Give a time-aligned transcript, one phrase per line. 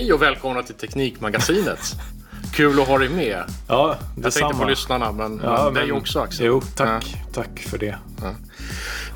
[0.00, 1.78] Hej och välkomna till Teknikmagasinet.
[2.54, 3.42] Kul att ha dig med.
[3.68, 6.46] Ja, Jag tänkte på lyssnarna, men, Ja, men dig också Axel.
[6.46, 7.16] Jo, tack.
[7.32, 7.98] Tack för det.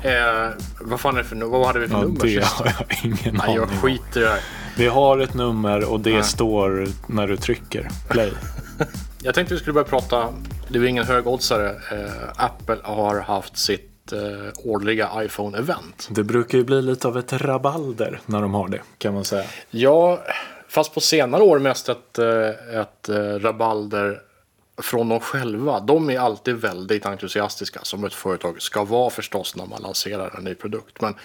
[0.03, 0.49] Eh,
[0.81, 3.41] vad fan är det för Vad hade vi för Ja, nummer det har jag ingen
[3.41, 4.39] aning jag skiter i det här.
[4.77, 6.23] Vi har ett nummer och det Ja.
[6.23, 8.33] står när du trycker play.
[9.21, 10.27] Jag tänkte vi skulle börja prata,
[10.69, 11.69] det är ingen högoddsare.
[11.69, 14.19] Eh, Apple har haft sitt eh,
[14.71, 16.07] årliga iPhone-event.
[16.09, 19.43] Det brukar ju bli lite av ett rabalder när de har det, kan man säga.
[19.69, 20.19] Ja,
[20.67, 24.21] fast på senare år mest ett, eh, ett eh, rabalder
[24.77, 25.79] från dem själva.
[25.79, 30.43] De är alltid väldigt entusiastiska som ett företag ska vara förstås när man lanserar en
[30.43, 31.01] ny produkt.
[31.01, 31.15] Men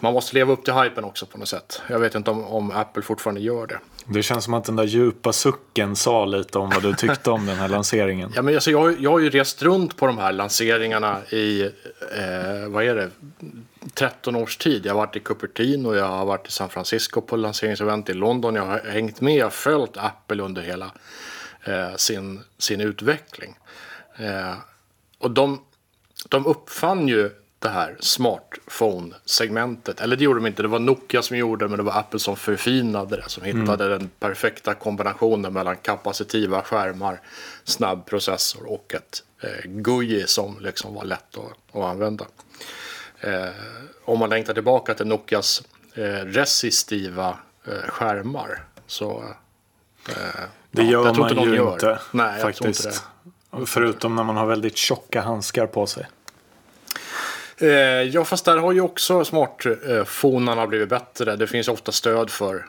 [0.00, 1.82] man måste leva upp till hypen också på något sätt.
[1.88, 3.78] Jag vet inte om, om Apple fortfarande gör det.
[4.04, 7.46] Det känns som att den där djupa sucken sa lite om vad du tyckte om
[7.46, 8.32] den här lanseringen.
[8.36, 12.68] Ja, men alltså, jag, jag har ju rest runt på de här lanseringarna i, eh,
[12.68, 13.10] vad är det,
[13.94, 14.86] 13 års tid.
[14.86, 18.54] Jag har varit i Cupertino, jag har varit i San Francisco på lanseringsevent i London.
[18.54, 20.90] Jag har hängt med, jag har följt Apple under hela
[21.64, 23.58] eh, sin, sin utveckling.
[24.16, 24.54] Eh,
[25.18, 25.60] och de,
[26.28, 30.00] de uppfann ju det här smartphone-segmentet.
[30.00, 32.20] Eller det gjorde de inte, det var Nokia som gjorde det, men det var Apple
[32.20, 33.28] som förfinade det.
[33.28, 37.20] Som hittade den perfekta kombinationen mellan kapacitiva skärmar,
[37.64, 42.26] snabb processor och ett eh, GUI som liksom var lätt att, att använda.
[43.20, 43.48] Eh,
[44.04, 45.62] om man längtar tillbaka till Nokias
[45.94, 49.24] eh, resistiva eh, skärmar så...
[50.70, 51.72] Det ja, gör tror man ju gör.
[51.72, 53.04] inte, Nej, tror inte faktiskt.
[53.66, 56.06] Förutom när man har väldigt tjocka handskar på sig.
[58.10, 61.36] Ja, fast där har ju också smartphonerna blivit bättre.
[61.36, 62.66] Det finns ofta stöd för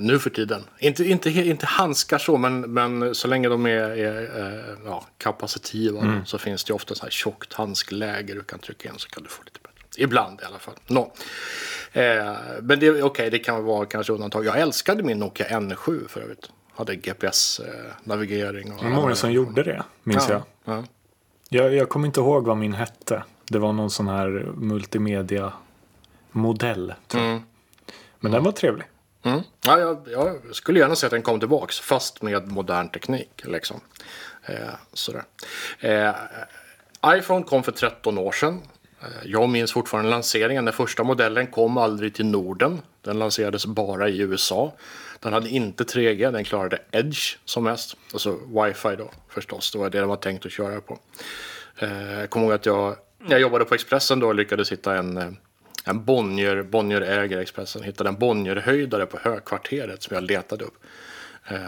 [0.00, 0.64] nu för tiden.
[0.78, 6.38] Inte, inte, inte handskar så, men, men så länge de är, är ja, kapacitiva så
[6.38, 9.42] finns det ofta så här tjockt handskläge du kan trycka in så kan du få
[9.42, 9.69] lite bättre.
[9.96, 10.74] Ibland i alla fall.
[10.86, 11.12] No.
[11.92, 14.46] Eh, men det, okej, det kan vara kanske undantag.
[14.46, 16.50] Jag älskade min Nokia N7 för övrigt.
[16.74, 18.76] Hade GPS-navigering.
[18.76, 20.42] Det var många som gjorde det, minns jag.
[20.64, 20.84] Ja.
[21.48, 21.74] jag.
[21.74, 23.22] Jag kommer inte ihåg vad min hette.
[23.48, 26.94] Det var någon sån här multimedia-modell.
[27.14, 27.42] Mm.
[28.20, 28.86] Men den var trevlig.
[29.22, 29.40] Mm.
[29.66, 33.42] Ja, jag, jag skulle gärna se att den kom tillbaks, fast med modern teknik.
[33.44, 33.80] Liksom.
[34.42, 34.54] Eh,
[34.92, 35.22] sådär.
[35.78, 36.14] Eh,
[37.06, 38.60] iPhone kom för 13 år sedan.
[39.00, 40.64] Eh, jag minns fortfarande lanseringen.
[40.64, 42.80] Den första modellen kom aldrig till Norden.
[43.02, 44.72] Den lanserades bara i USA.
[45.20, 47.96] Den hade inte 3G, den klarade Edge som mest.
[48.12, 50.98] Alltså wifi då förstås, det var det de var tänkt att köra på.
[51.78, 54.96] Eh, jag kommer ihåg att jag, när jag jobbade på Expressen då och lyckades hitta
[54.96, 55.28] en, eh,
[55.84, 60.74] en Bonnier, Bonnier äger Expressen, hittade en Bonnier-höjdare på Högkvarteret som jag letade upp.
[61.50, 61.58] Eh,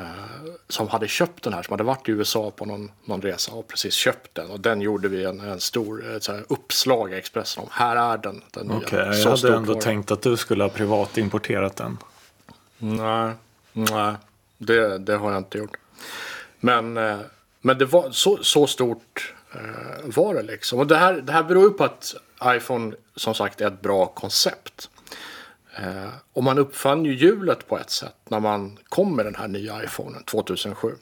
[0.69, 3.69] som hade köpt den här, som hade varit i USA på någon, någon resa och
[3.69, 4.51] precis köpt den.
[4.51, 7.69] Och den gjorde vi en, en stor ett så här uppslag i Expressen om.
[7.73, 8.77] Här är den, den nya.
[8.77, 9.83] Okej, jag Så hade ändå var den.
[9.83, 11.99] tänkt att du skulle ha privat importerat den.
[12.79, 13.33] Nej,
[13.73, 14.15] nej
[14.59, 15.77] det, det har jag inte gjort.
[16.61, 17.19] Men, eh,
[17.61, 19.61] men det var så, så stort eh,
[20.05, 20.79] var det liksom.
[20.79, 24.07] Och det här, det här beror ju på att iPhone som sagt är ett bra
[24.07, 24.91] koncept.
[25.77, 29.49] Eh, och man uppfann ju hjulet på ett sätt när man kom med den här
[29.49, 30.93] nya iPhonen 2007.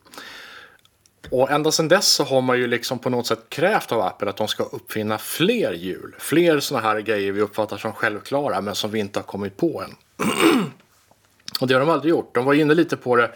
[1.31, 4.31] Och ända sedan dess så har man ju liksom på något sätt krävt av Apple
[4.31, 6.15] att de ska uppfinna fler hjul.
[6.19, 9.83] Fler sådana här grejer vi uppfattar som självklara men som vi inte har kommit på
[9.83, 9.95] än.
[11.61, 12.35] Och det har de aldrig gjort.
[12.35, 13.31] De var inne lite på det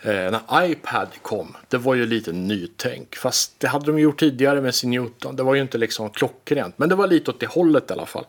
[0.00, 1.56] eh, när iPad kom.
[1.68, 3.16] Det var ju lite nytänk.
[3.16, 5.36] Fast det hade de gjort tidigare med sin Newton.
[5.36, 6.78] Det var ju inte liksom klockrent.
[6.78, 8.26] Men det var lite åt det hållet i alla fall.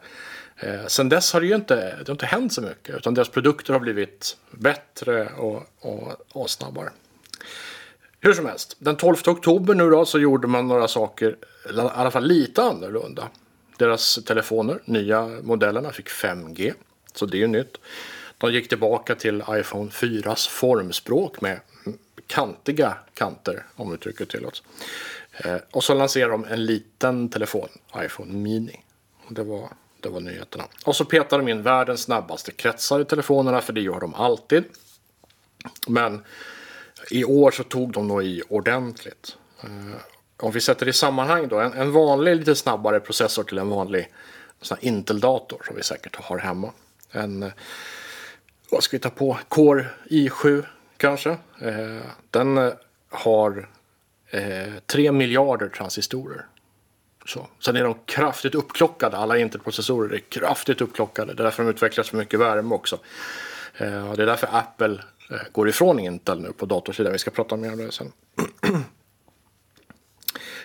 [0.58, 2.96] Eh, sen dess har det ju inte, det har inte hänt så mycket.
[2.96, 6.90] Utan deras produkter har blivit bättre och, och, och snabbare.
[8.20, 11.38] Hur som helst, den 12 oktober nu då så gjorde man några saker,
[11.76, 13.28] i alla fall lite annorlunda.
[13.78, 16.74] Deras telefoner, nya modellerna, fick 5G.
[17.14, 17.78] Så det är ju nytt.
[18.38, 21.60] De gick tillbaka till iPhone 4s formspråk med
[22.28, 24.64] kantiga kanter, om uttrycket tillåts.
[25.32, 28.84] Eh, och så lanserade de en liten telefon, iPhone Mini.
[29.30, 29.70] Det var,
[30.04, 30.64] det var nyheterna.
[30.86, 34.64] Och så petar de in världens snabbaste kretsar i telefonerna, för det gör de alltid.
[35.88, 36.24] Men
[37.12, 39.38] i år så tog de nog i ordentligt.
[39.64, 39.96] Eh,
[40.38, 43.70] om vi sätter det i sammanhang då, en, en vanlig lite snabbare processor till en
[43.70, 44.10] vanlig
[44.62, 46.72] sån Intel-dator som vi säkert har hemma.
[47.12, 47.52] En, eh,
[48.70, 49.38] vad ska vi ta på?
[49.48, 50.66] Core i7
[50.98, 51.30] kanske.
[51.62, 52.74] Eh, den eh,
[53.10, 53.70] har
[54.30, 56.46] eh, 3 miljarder transistorer.
[57.26, 57.48] Så.
[57.60, 61.34] Sen är de kraftigt uppklockade, alla Intel-processorer är kraftigt uppklockade.
[61.34, 63.00] Det är därför de utvecklar så mycket värme också.
[63.78, 65.00] Eh, det är därför Apple
[65.32, 67.12] eh, går ifrån Intel nu på datorsidan.
[67.12, 68.12] Vi ska prata mer om det sen.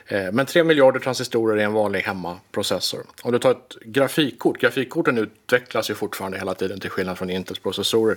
[0.08, 3.00] Eh, men 3 miljarder transistorer är en vanlig hemmaprocessor.
[3.22, 7.58] Om du tar ett grafikkort, grafikkorten utvecklas ju fortfarande hela tiden till skillnad från Intels
[7.58, 8.16] processorer.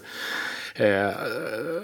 [0.76, 1.10] Eh,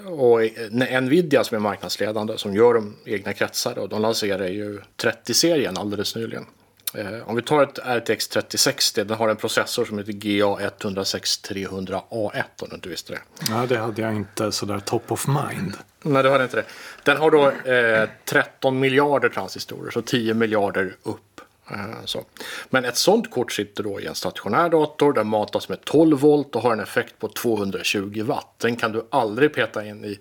[0.06, 4.80] och eh, Nvidia som är marknadsledande som gör de egna kretsar och de lanserar ju
[4.96, 6.46] 30-serien alldeles nyligen.
[6.94, 12.68] Eh, om vi tar ett RTX 3060, den har en processor som heter GA106-300A1 om
[12.68, 13.20] du inte visste det.
[13.48, 15.76] Ja, det hade jag inte sådär top of mind.
[16.02, 16.64] Nej, du hade inte det.
[17.02, 21.40] Den har då eh, 13 miljarder transistorer, så 10 miljarder upp.
[21.70, 22.24] Eh, så.
[22.70, 26.56] Men ett sånt kort sitter då i en stationär dator, den matas med 12 volt
[26.56, 28.54] och har en effekt på 220 watt.
[28.58, 30.18] Den kan du aldrig peta in i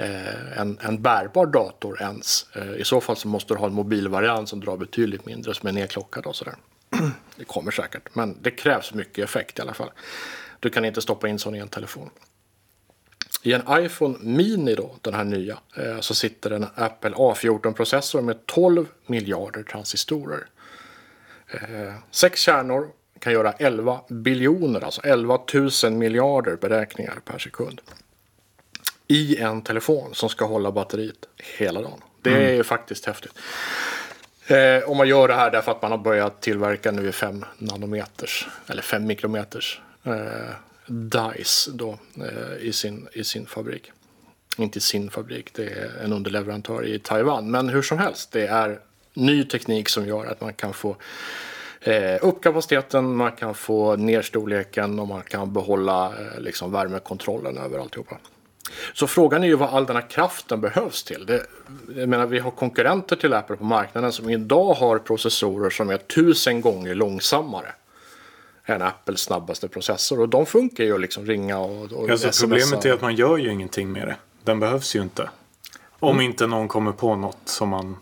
[0.00, 2.46] Eh, en, en bärbar dator ens.
[2.56, 5.68] Eh, I så fall så måste du ha en mobilvariant som drar betydligt mindre som
[5.68, 6.54] är nedklockad och sådär.
[7.36, 9.90] Det kommer säkert, men det krävs mycket effekt i alla fall.
[10.60, 12.10] Du kan inte stoppa in sån i en telefon.
[13.42, 18.46] I en iPhone Mini då, den här nya, eh, så sitter en Apple A14-processor med
[18.46, 20.46] 12 miljarder transistorer.
[21.46, 22.88] Eh, sex kärnor
[23.18, 25.40] kan göra 11 biljoner, alltså 11
[25.82, 27.80] 000 miljarder beräkningar per sekund
[29.10, 31.28] i en telefon som ska hålla batteriet
[31.58, 32.00] hela dagen.
[32.22, 32.42] Det mm.
[32.42, 33.32] är ju faktiskt häftigt.
[34.46, 37.44] Eh, om man gör det här därför att man har börjat tillverka nu i 5
[37.58, 40.54] nanometers eller 5 mikrometers eh,
[40.86, 43.92] DICE då, eh, i, sin, i sin fabrik.
[44.56, 47.50] Inte i sin fabrik, det är en underleverantör i Taiwan.
[47.50, 48.80] Men hur som helst, det är
[49.14, 50.96] ny teknik som gör att man kan få
[51.80, 57.58] eh, upp kapaciteten, man kan få ner storleken och man kan behålla eh, liksom värmekontrollen
[57.58, 58.18] över alltihopa.
[58.92, 61.26] Så frågan är ju vad all den här kraften behövs till.
[61.26, 61.46] Det,
[61.96, 65.96] jag menar, vi har konkurrenter till Apple på marknaden som idag har processorer som är
[65.98, 67.72] tusen gånger långsammare
[68.64, 70.20] än Apples snabbaste processor.
[70.20, 73.52] Och de funkar ju liksom ringa och, och alltså, Problemet är att man gör ju
[73.52, 74.16] ingenting med det.
[74.44, 75.30] Den behövs ju inte.
[75.98, 76.26] Om mm.
[76.26, 77.96] inte någon kommer på något som man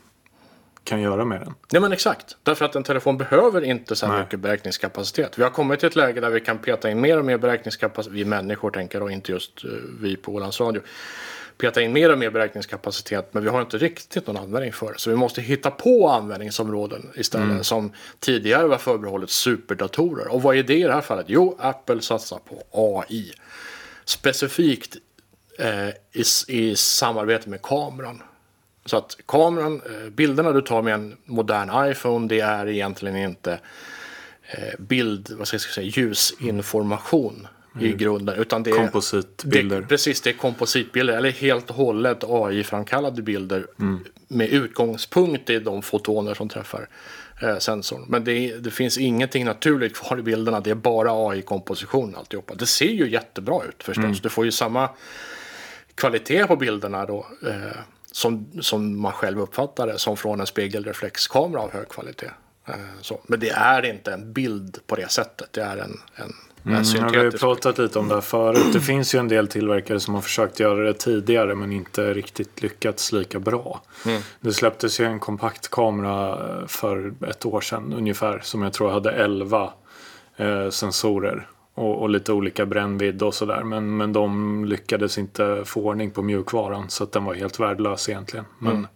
[0.88, 1.55] kan göra med den.
[1.73, 2.37] Nej men exakt.
[2.43, 5.38] Därför att en telefon behöver inte så här mycket beräkningskapacitet.
[5.38, 8.17] Vi har kommit till ett läge där vi kan peta in mer och mer beräkningskapacitet.
[8.17, 9.70] Vi människor tänker och inte just uh,
[10.00, 10.82] vi på Ålands Radio.
[11.58, 14.99] Peta in mer och mer beräkningskapacitet men vi har inte riktigt någon användning för det.
[14.99, 17.64] Så vi måste hitta på användningsområden istället mm.
[17.64, 20.29] som tidigare var förbehållet superdatorer.
[20.29, 21.26] Och vad är det i det här fallet?
[21.29, 23.32] Jo, Apple satsar på AI.
[24.05, 24.96] Specifikt
[25.58, 28.23] eh, i, i samarbete med kameran.
[28.88, 33.58] Så att kameran, eh, bilderna du tar med en modern iPhone, det är egentligen inte
[34.50, 37.87] eh, bild, vad ska jag säga, ljusinformation mm.
[37.87, 38.38] i grunden.
[38.38, 39.81] Utan det är, kompositbilder.
[39.81, 41.17] Det, precis, det är kompositbilder.
[41.17, 44.05] Eller helt och hållet AI-framkallade bilder mm.
[44.29, 46.88] med utgångspunkt i de fotoner som träffar
[47.43, 48.05] eh, sensorn.
[48.08, 50.61] Men det, det, finns ingenting naturligt kvar i bilderna.
[50.61, 52.55] Det är bara AI-komposition alltihopa.
[52.55, 54.05] Det ser ju jättebra ut förstås.
[54.05, 54.17] Mm.
[54.23, 54.88] Du får ju samma
[55.94, 57.26] kvalitet på bilderna då.
[57.46, 57.81] Eh,
[58.12, 62.31] som, som man själv uppfattar det som från en spegelreflexkamera av hög kvalitet.
[62.66, 63.20] Eh, så.
[63.26, 65.52] Men det är inte en bild på det sättet.
[65.52, 66.34] Det är en, en,
[66.64, 67.14] mm, syntetisk.
[67.14, 68.72] Vi har ju pratat lite om det här förut.
[68.72, 72.62] Det finns ju en del tillverkare som har försökt göra det tidigare men inte riktigt
[72.62, 73.82] lyckats lika bra.
[74.06, 74.22] Mm.
[74.40, 76.38] Det släpptes ju en kompaktkamera
[76.69, 79.72] för ett år sedan ungefär som jag tror hade 11
[80.37, 83.62] eh, sensorer och, och, lite olika brännvidd och sådär.
[83.62, 88.08] Men, men de lyckades inte få ordning på mjukvaran så att den var helt värdelös
[88.08, 88.44] egentligen.
[88.58, 88.86] Men, mm.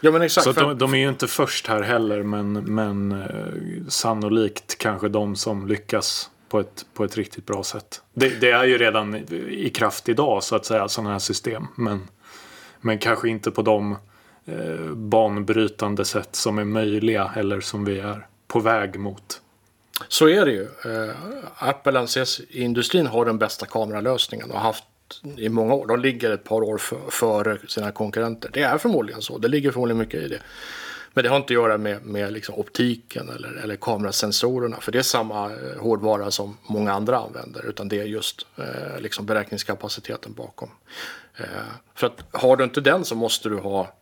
[0.00, 0.44] Ja, men exakt.
[0.44, 5.36] Så de, de, är ju inte först här heller men, men eh, sannolikt kanske de
[5.36, 8.02] som lyckas på ett, på ett riktigt bra sätt.
[8.14, 9.14] Det, det är ju redan
[9.48, 11.66] i kraft idag så att säga sådana här system.
[11.76, 12.08] Men,
[12.80, 13.96] men kanske inte på de
[14.44, 19.40] eh, banbrytande sätt som är möjliga eller som vi är på väg mot.
[20.08, 20.62] Så är det ju.
[20.62, 21.14] Eh,
[21.58, 24.84] Apple anses i industrin har den bästa kameralösningen och har haft
[25.36, 25.86] i många år.
[25.86, 26.78] De ligger ett par år
[27.10, 28.50] före sina konkurrenter.
[28.52, 29.38] Det är förmodligen så.
[29.38, 30.40] Det ligger förmodligen mycket i det.
[31.12, 34.80] Men det har inte att göra med, med liksom optiken eller, eller kamerasensorerna.
[34.80, 37.66] För det är samma eh, hårdvara som många andra använder.
[37.66, 40.70] Utan det är just eh, liksom beräkningskapaciteten bakom.
[41.36, 41.44] Eh,
[41.94, 43.92] för att har du inte den så måste du ha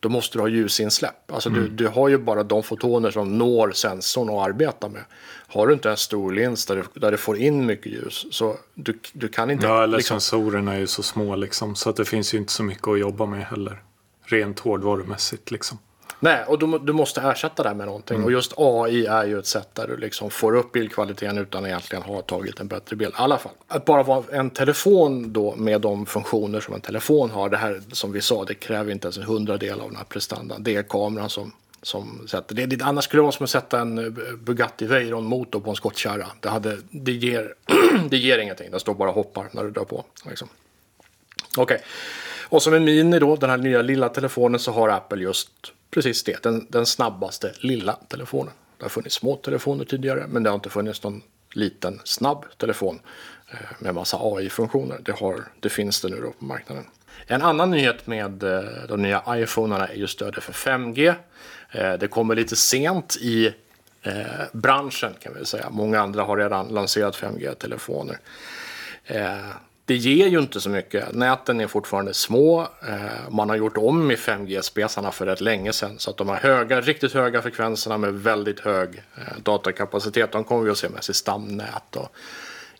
[0.00, 1.32] då måste du ha ljusinsläpp.
[1.32, 1.60] Alltså mm.
[1.62, 5.04] du, du har ju bara de fotoner som når sensorn att arbeta med.
[5.46, 8.56] Har du inte en stor lins där du, där du får in mycket ljus så
[8.74, 9.66] du, du kan inte...
[9.66, 10.20] Ja, eller liksom...
[10.20, 12.98] sensorerna är ju så små liksom så att det finns ju inte så mycket att
[12.98, 13.82] jobba med heller.
[14.24, 15.78] Rent hårdvarumässigt liksom.
[16.20, 18.14] Nej, och du, du måste ersätta det med någonting.
[18.14, 18.24] Mm.
[18.24, 21.68] Och just AI är ju ett sätt där du liksom får upp bildkvaliteten utan att
[21.68, 23.12] egentligen ha tagit en bättre bild.
[23.12, 23.52] I alla fall.
[23.68, 27.48] Att bara vara en telefon då med de funktioner som en telefon har.
[27.48, 30.62] Det här som vi sa, det kräver inte ens en hundradel av den här prestandan.
[30.62, 32.54] Det är kameran som som sätter.
[32.54, 35.76] Det, det, annars skulle det vara som att sätta en eh, Bugatti Veyron-motor på en
[35.76, 36.26] skottkärra.
[36.40, 37.54] Det, hade, det, ger,
[38.10, 38.70] det ger ingenting.
[38.70, 40.04] Den står bara och hoppar när du drar på.
[40.28, 40.48] Liksom.
[41.56, 41.62] Okej.
[41.62, 41.78] Okay.
[42.48, 45.50] Och som en Mini då, den här nya lilla telefonen, så har Apple just
[45.90, 46.42] precis det.
[46.42, 48.52] Den, den snabbaste lilla telefonen.
[48.78, 51.22] Det har funnits små telefoner tidigare, men det har inte funnits någon
[51.52, 53.00] liten snabb telefon
[53.50, 54.98] eh, med massa AI-funktioner.
[55.02, 56.84] Det, har, det finns det nu då på marknaden.
[57.26, 61.14] En annan nyhet med eh, de nya iPhonerna är ju stödet för 5G.
[61.70, 63.52] Eh, det kommer lite sent i
[64.52, 65.70] branschen kan vi säga.
[65.70, 68.18] Många andra har redan lanserat 5G-telefoner.
[69.86, 71.14] Det ger ju inte så mycket.
[71.14, 72.60] Näten är fortfarande små.
[72.60, 75.98] Eh, man har gjort om i 5G-spesarna för rätt länge sedan.
[75.98, 80.62] Så att de här höga, riktigt höga frekvenserna med väldigt hög eh, datakapacitet, de kommer
[80.62, 82.08] vi att se med i stamnät och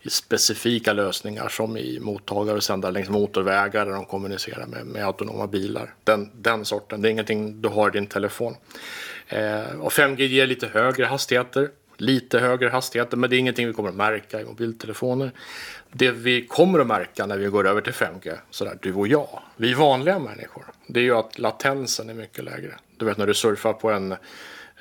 [0.03, 5.07] i specifika lösningar som i mottagare och sändare längs motorvägar där de kommunicerar med, med
[5.07, 5.95] autonoma bilar.
[6.05, 8.55] Den, den sorten, det är ingenting du har i din telefon.
[9.29, 13.73] Eh, och 5G ger lite högre hastigheter, lite högre hastigheter, men det är ingenting vi
[13.73, 15.33] kommer att märka i mobiltelefoner.
[15.99, 19.43] Det vi kommer att märka när vi går över till 5G, sådär du och jag,
[19.57, 22.75] vi vanliga människor, det är ju att latensen är mycket lägre.
[22.97, 24.17] Du vet när du surfar på en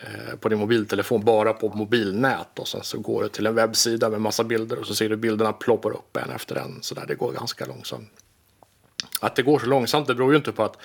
[0.04, 4.10] Eh, på din mobiltelefon bara på mobilnät och sen så går du till en webbsida
[4.10, 6.78] med massa bilder och så ser du bilderna ploppar upp en efter en.
[6.82, 8.10] Så där, det går ganska långsamt.
[9.20, 10.78] Att det går så långsamt det beror ju inte på att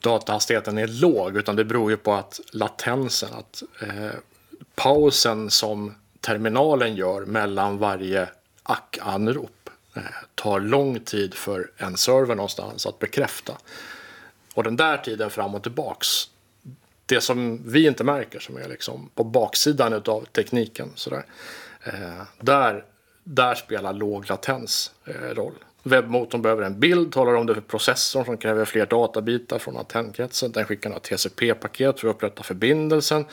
[0.00, 4.10] datahastigheten är låg utan det beror ju på att latensen, att eh,
[4.74, 8.28] pausen som terminalen gör mellan varje
[8.62, 10.02] ACK-anrop eh,
[10.34, 13.52] tar lång tid för en server någonstans att bekräfta.
[14.54, 16.28] Och den där tiden fram och tillbaks
[17.06, 20.90] det som vi inte märker som är liksom på baksidan av tekniken.
[20.94, 21.24] Sådär.
[21.84, 22.84] Eh, där,
[23.24, 25.54] där spelar låg latens eh, roll.
[25.82, 30.52] Webbmotorn behöver en bild, talar om det för processorn som kräver fler databitar från antennkretsen.
[30.52, 33.24] Den skickar några TCP-paket för att upprätta förbindelsen.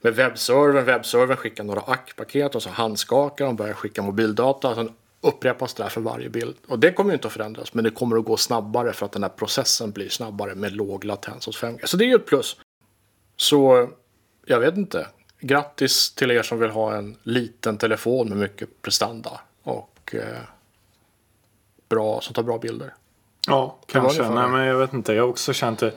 [0.00, 4.74] Med webbservern, webbservern skickar några ACK-paket och så handskakar de börjar skicka mobildata.
[4.74, 6.56] Sen upprepas det här för varje bild.
[6.66, 9.12] Och det kommer ju inte att förändras, men det kommer att gå snabbare för att
[9.12, 11.86] den här processen blir snabbare med låg latens hos 5G.
[11.86, 12.56] Så det är ju ett plus.
[13.36, 13.90] Så
[14.46, 15.06] jag vet inte.
[15.40, 20.42] Grattis till er som vill ha en liten telefon med mycket prestanda och eh,
[21.88, 22.94] bra, som tar bra bilder.
[23.48, 24.28] Ja, kanske.
[24.28, 25.12] Nej, men jag vet inte.
[25.12, 25.92] Jag har också känt det.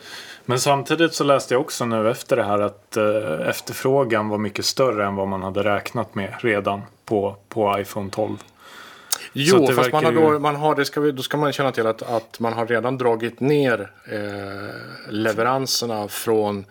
[0.45, 4.65] Men samtidigt så läste jag också nu efter det här att eh, efterfrågan var mycket
[4.65, 8.37] större än vad man hade räknat med redan på, på iPhone 12.
[9.33, 11.87] Jo, fast man har då, man har, det ska vi, då ska man känna till
[11.87, 16.65] att, att man har redan dragit ner eh, leveranserna från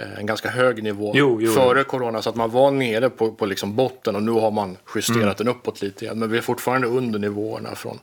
[0.00, 2.22] Eh, en ganska hög nivå jo, jo, före corona.
[2.22, 5.34] Så att man var nere på, på liksom botten och nu har man justerat mm.
[5.36, 6.18] den uppåt lite igen.
[6.18, 7.98] Men vi är fortfarande under nivåerna från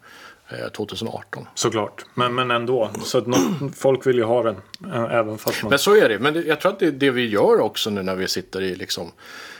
[0.73, 1.47] 2018.
[1.55, 2.91] Såklart, men, men ändå.
[3.03, 4.55] Så att något, folk vill ju ha den.
[4.93, 5.69] Även fast man...
[5.69, 6.19] Men så är det.
[6.19, 8.61] Men det, jag tror att det är det vi gör också nu när vi sitter
[8.61, 9.11] i liksom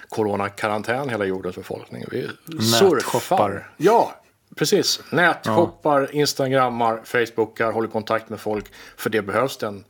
[0.09, 2.05] coronakarantän hela jordens befolkning.
[2.11, 2.29] Vi
[2.61, 3.69] surfar.
[3.77, 4.15] Ja,
[4.55, 5.01] precis.
[5.09, 6.19] Nätshoppar, ja.
[6.19, 8.65] instagrammar, facebookar, håller kontakt med folk.
[8.97, 9.85] För det behövs den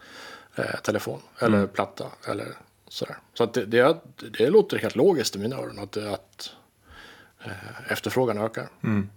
[0.55, 1.69] eh, telefon eller mm.
[1.69, 2.47] platta eller
[2.87, 3.17] sådär.
[3.33, 3.97] Så att det, det,
[4.37, 6.51] det, låter helt logiskt i mina öron att, att
[7.43, 8.67] eh, efterfrågan ökar.
[8.83, 9.09] Mm.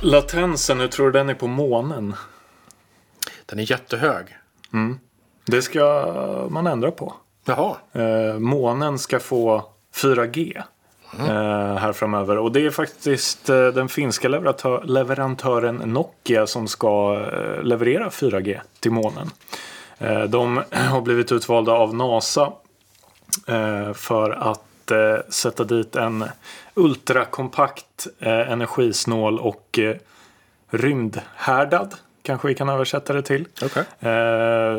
[0.00, 2.14] Latensen, hur tror du den är på månen?
[3.46, 4.26] Den är jättehög.
[4.72, 4.98] Mm.
[5.46, 7.14] Det ska man ändra på.
[7.44, 7.76] Jaha.
[7.92, 9.64] Eh, månen ska få
[9.94, 10.62] 4G.
[11.18, 11.30] Mm.
[11.76, 12.38] här framöver.
[12.38, 14.28] Och det är faktiskt eh, den finska
[14.84, 19.30] leverantören Nokia som ska eh, leverera 4G till månen.
[20.28, 22.52] De har blivit utvalda av NASA
[23.94, 24.67] för att
[25.28, 26.24] sätta dit en
[26.74, 29.78] ultrakompakt, energisnål och
[30.70, 33.48] rymdhärdad kanske vi kan översätta det till.
[33.64, 33.84] Okay.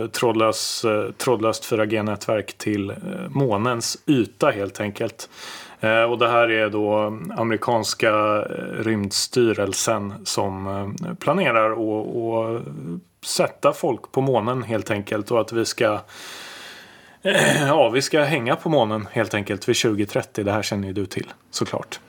[0.08, 0.86] trådlös,
[1.18, 2.94] trådlöst 4G-nätverk till
[3.30, 5.30] månens yta helt enkelt.
[5.80, 12.64] Eh, och det här är då amerikanska eh, rymdstyrelsen som eh, planerar att
[13.26, 16.00] sätta folk på månen helt enkelt och att vi ska
[17.68, 20.44] Ja, vi ska hänga på månen helt enkelt vid 2030.
[20.44, 22.00] Det här känner ju du till såklart.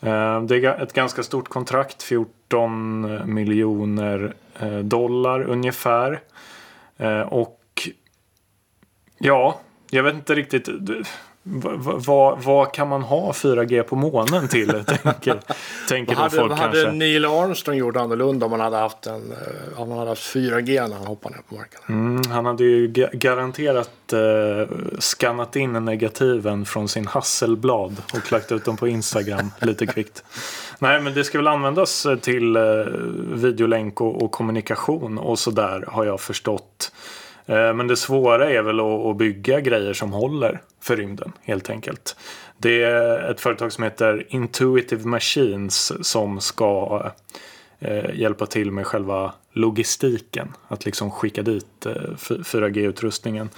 [0.00, 6.20] Eh, det är ett ganska stort kontrakt, 14 miljoner eh, dollar ungefär.
[6.96, 7.88] Eh, och
[9.18, 10.68] ja, jag vet inte riktigt.
[11.44, 14.68] Vad, vad kan man ha 4G på månen till?
[14.84, 15.40] tänker
[15.88, 16.84] tänker hade, folk vad kanske.
[16.84, 20.34] hade Neil Armstrong gjort annorlunda om han hade haft, en, eh, om han hade haft
[20.34, 21.80] 4G när han hoppade ner på marken?
[21.88, 28.64] Mm, han hade ju garanterat eh, skannat in negativen från sin Hasselblad och lagt ut
[28.64, 30.24] dem på Instagram lite kvickt.
[30.78, 32.62] Nej, men det ska väl användas till eh,
[33.34, 36.92] videolänk och, och kommunikation och sådär har jag förstått.
[37.46, 42.16] Eh, men det svåra är väl att bygga grejer som håller för rymden helt enkelt.
[42.58, 47.02] Det är ett företag som heter Intuitive Machines som ska
[47.78, 50.52] eh, hjälpa till med själva logistiken.
[50.68, 51.92] Att liksom skicka dit eh,
[52.26, 53.48] 4G-utrustningen.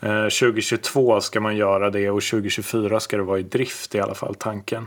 [0.00, 4.34] 2022 ska man göra det och 2024 ska det vara i drift i alla fall
[4.34, 4.86] tanken.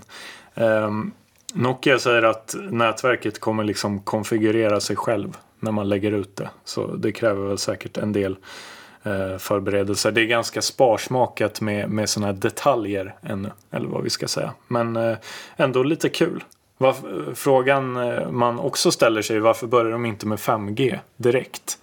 [0.55, 1.11] Ehm,
[1.53, 6.49] Nokia säger att nätverket kommer liksom konfigurera sig själv när man lägger ut det.
[6.63, 8.37] Så det kräver väl säkert en del
[9.03, 10.11] eh, förberedelser.
[10.11, 13.51] Det är ganska sparsmakat med, med sådana här detaljer ännu.
[13.71, 14.53] Eller vad vi ska säga.
[14.67, 15.17] Men eh,
[15.55, 16.43] ändå lite kul.
[16.77, 21.77] Varför, frågan eh, man också ställer sig är varför börjar de inte med 5G direkt?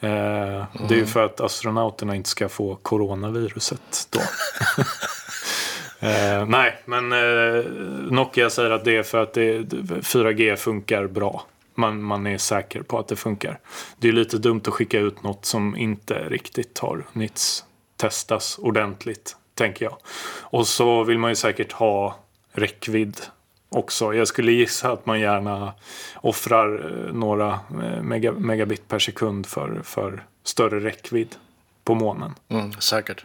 [0.00, 0.64] Mm.
[0.88, 4.20] Det är ju för att astronauterna inte ska få coronaviruset då.
[6.06, 7.64] eh, nej, men eh,
[8.10, 11.46] Nokia säger att det är för att det, 4G funkar bra.
[11.74, 13.60] Man, man är säker på att det funkar.
[13.98, 17.64] Det är lite dumt att skicka ut något som inte riktigt har hunnit
[17.96, 19.96] testas ordentligt, tänker jag.
[20.40, 22.16] Och så vill man ju säkert ha
[22.52, 23.20] räckvidd
[23.68, 24.14] också.
[24.14, 25.72] Jag skulle gissa att man gärna
[26.16, 31.36] offrar eh, några eh, megabit per sekund för, för större räckvidd
[31.84, 32.34] på månen.
[32.48, 33.24] Mm, säkert.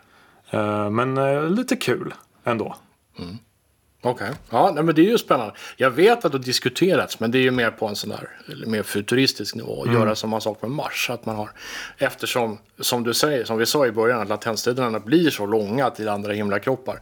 [0.50, 1.16] Eh, men
[1.56, 2.14] lite kul
[2.44, 2.76] ändå.
[3.20, 3.38] Mm.
[4.02, 4.36] Okej, okay.
[4.50, 5.54] ja men det är ju spännande.
[5.78, 8.30] Jag vet att det har diskuterats men det är ju mer på en sån där
[8.66, 9.82] mer futuristisk nivå.
[9.82, 10.02] Att mm.
[10.02, 11.10] göra samma sak med Mars.
[11.10, 11.50] Att man har,
[11.98, 16.10] eftersom, som du säger, som vi sa i början, att latenstiderna blir så långa till
[16.10, 17.00] andra himlakroppar.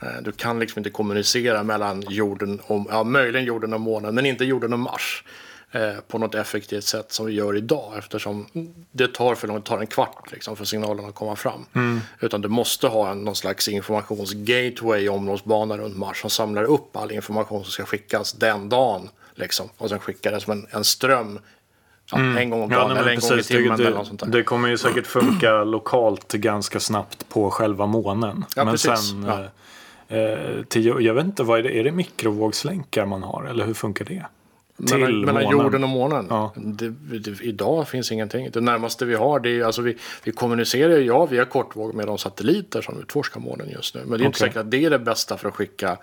[0.00, 4.26] Eh, du kan liksom inte kommunicera mellan jorden och, ja möjligen jorden och månen, men
[4.26, 5.24] inte jorden och Mars.
[5.72, 8.46] Eh, på något effektivt sätt som vi gör idag eftersom
[8.92, 11.66] det tar för långt, det tar en kvart liksom, för signalen att komma fram.
[11.74, 12.00] Mm.
[12.20, 17.12] Utan du måste ha en, någon slags informationsgateway, omloppsbana runt Mars som samlar upp all
[17.12, 19.08] information som ska skickas den dagen.
[19.34, 21.38] Liksom, och sen skickar det som en, en ström
[22.12, 22.36] Ja, mm.
[22.36, 23.78] En gång om dagen ja, eller en precis, gång i timmen.
[23.78, 24.26] Det, eller något sånt där.
[24.26, 28.44] det kommer ju säkert funka lokalt ganska snabbt på själva månen.
[28.56, 29.08] Ja, men precis.
[29.10, 29.24] sen
[30.08, 30.16] ja.
[30.16, 33.74] eh, till, jag vet inte, vad är det, är det mikrovågslänkar man har eller hur
[33.74, 34.26] funkar det?
[34.86, 36.26] Till mellan jorden och månen.
[36.30, 36.52] Ja.
[36.56, 38.50] Det, det, idag finns ingenting.
[38.52, 42.18] Det närmaste vi har det är alltså vi, vi kommunicerar ja via kortvåg med de
[42.18, 44.00] satelliter som utforskar månen just nu.
[44.00, 44.26] Men det är okay.
[44.26, 45.96] inte säkert att det är det bästa för att skicka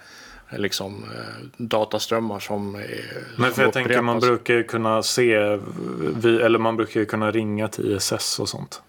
[0.49, 5.59] eh, liksom eh, dataströmmar som är Men för jag tänker man brukar kunna se
[6.15, 8.81] vi, eller man brukar kunna ringa till ISS och sånt.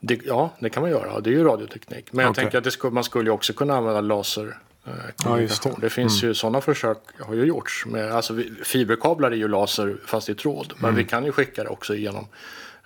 [0.00, 1.20] Det, ja, det kan man göra.
[1.20, 2.12] Det är ju radioteknik.
[2.12, 2.44] Men jag okay.
[2.44, 4.56] tänker att skulle, man skulle också kunna använda laser
[5.24, 5.74] Ja, det.
[5.78, 5.90] det.
[5.90, 6.28] finns mm.
[6.28, 7.86] ju sådana försök har ju gjorts.
[7.86, 10.72] Med, alltså, fiberkablar är ju laser fast i tråd.
[10.76, 10.94] Men mm.
[10.94, 12.26] vi kan ju skicka det också genom,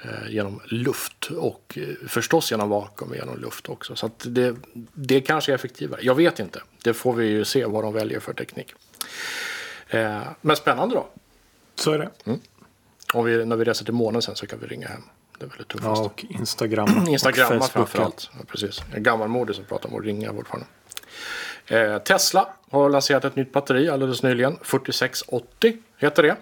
[0.03, 3.97] eh, genom luft och eh, förstås genom vakuum genom luft också.
[3.97, 4.57] Så det,
[4.95, 6.01] det kanske är effektivare.
[6.03, 6.63] Jag vet inte.
[6.83, 8.75] Det får vi ju se vad de väljer för teknik.
[9.89, 11.09] Eh, men spännande då.
[11.75, 12.11] Så är det.
[12.25, 12.41] Mm.
[13.15, 15.03] Och vi, när vi reser till månen sen så kan vi ringa hem.
[15.39, 15.85] Det är väldigt tufft.
[15.85, 16.89] Ja, och Instagram.
[17.09, 18.31] Instagram framförallt.
[18.33, 18.83] Ja, precis.
[18.95, 20.67] En gammalmodig som pratar om att ringa fortfarande.
[21.66, 24.57] Eh, Tesla har lanserat ett nytt batteri alldeles nyligen.
[24.62, 26.37] 4680 heter det.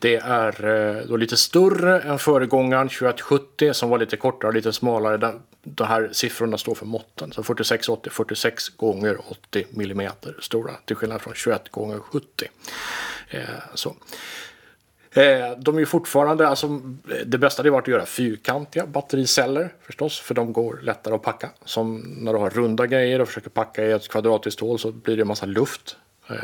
[0.00, 4.72] Det är eh, då lite större än föregångaren 2170 som var lite kortare och lite
[4.72, 5.16] smalare.
[5.16, 7.32] Den, de här siffrorna står för måtten.
[7.32, 12.26] Så 4680, 46 gånger 80 millimeter stora till skillnad från 21 gånger 70.
[13.28, 13.40] Eh,
[13.74, 13.96] så.
[15.14, 16.80] Eh, de är ju fortfarande, alltså,
[17.26, 21.50] det bästa hade varit att göra fyrkantiga battericeller förstås, för de går lättare att packa.
[21.64, 25.16] Som när du har runda grejer och försöker packa i ett kvadratiskt hål så blir
[25.16, 25.96] det en massa luft
[26.30, 26.36] eh,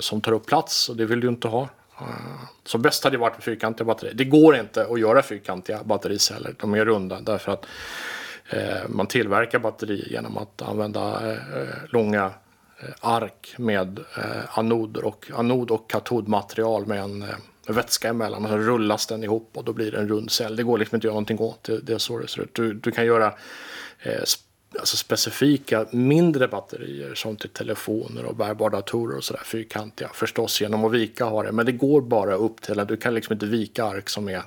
[0.00, 1.68] som tar upp plats och det vill du inte ha.
[2.00, 2.06] Eh,
[2.64, 4.14] så bäst hade varit med fyrkantiga batterier.
[4.14, 7.66] Det går inte att göra fyrkantiga battericeller, de är runda därför att
[8.50, 11.38] eh, man tillverkar batterier genom att använda eh,
[11.88, 17.28] långa eh, ark med eh, anoder och, anod och katodmaterial med en eh,
[17.68, 20.56] vätska emellan och så rullas den ihop och då blir det en rund cell.
[20.56, 21.80] Det går liksom inte att göra någonting åt det.
[21.80, 22.54] Det är så det ser ut.
[22.54, 23.34] Du, du kan göra
[24.02, 24.20] eh,
[24.78, 30.10] alltså specifika mindre batterier som till telefoner och bärbara datorer och sådär fyrkantiga.
[30.14, 33.14] Förstås genom att vika har det, men det går bara upp till att du kan
[33.14, 34.42] liksom inte vika ark som är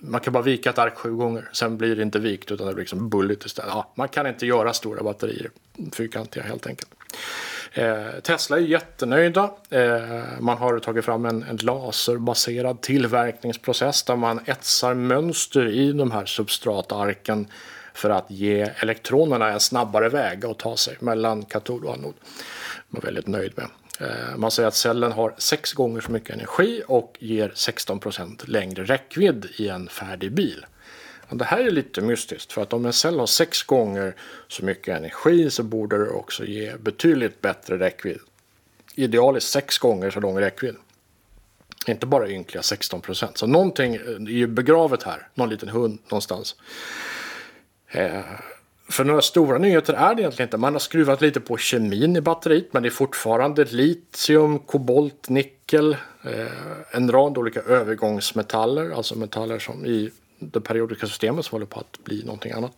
[0.00, 2.74] man kan bara vika ett ark sju gånger, sen blir det inte vikt utan det
[2.74, 3.70] blir liksom bulligt istället.
[3.74, 5.50] Ja, man kan inte göra stora batterier
[5.92, 6.90] fyrkantiga helt enkelt.
[7.72, 9.50] Eh, Tesla är jättenöjda.
[9.70, 16.10] Eh, man har tagit fram en, en, laserbaserad tillverkningsprocess där man etsar mönster i de
[16.10, 17.46] här substratarken
[17.94, 22.14] för att ge elektronerna en snabbare väg att ta sig mellan katod och anod.
[22.88, 23.66] Man är väldigt nöjd med.
[24.00, 28.84] Eh, man säger att cellen har sex gånger så mycket energi och ger 16% längre
[28.84, 30.66] räckvidd i en färdig bil.
[31.30, 34.14] Det här är lite mystiskt för att om en cell har sex gånger
[34.48, 38.20] så mycket energi så borde det också ge betydligt bättre räckvidd.
[38.94, 40.76] Idealiskt sex gånger så lång räckvidd.
[41.86, 43.02] Inte bara ynkliga 16.
[43.34, 45.28] Så någonting eh, är ju begravet här.
[45.34, 46.56] Någon liten hund någonstans.
[47.88, 48.20] Eh,
[48.90, 50.56] för några stora nyheter är det egentligen inte.
[50.56, 55.96] Man har skruvat lite på kemin i batteriet men det är fortfarande litium, kobolt, nickel,
[56.24, 56.46] eh,
[56.90, 62.04] en rad olika övergångsmetaller, alltså metaller som i det periodiska systemet som håller på att
[62.04, 62.72] bli någonting annat.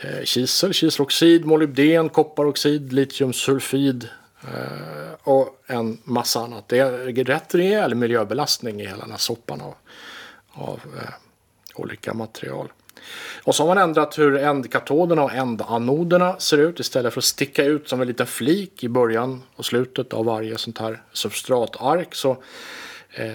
[0.00, 4.08] Eh, kisel, kiseloxid, molybden, kopparoxid, litiumsulfid
[4.42, 6.68] eh, och en massa annat.
[6.68, 9.74] Det är rätt rejäl miljöbelastning i hela den här soppan av,
[10.52, 11.10] av eh,
[11.74, 12.72] olika material.
[13.42, 17.64] Och så har man ändrat hur ändkatoderna och ändanoderna ser ut istället för att sticka
[17.64, 22.14] ut som en liten flik i början och slutet av varje sånt här substratark.
[22.14, 22.42] Så
[23.14, 23.34] eh,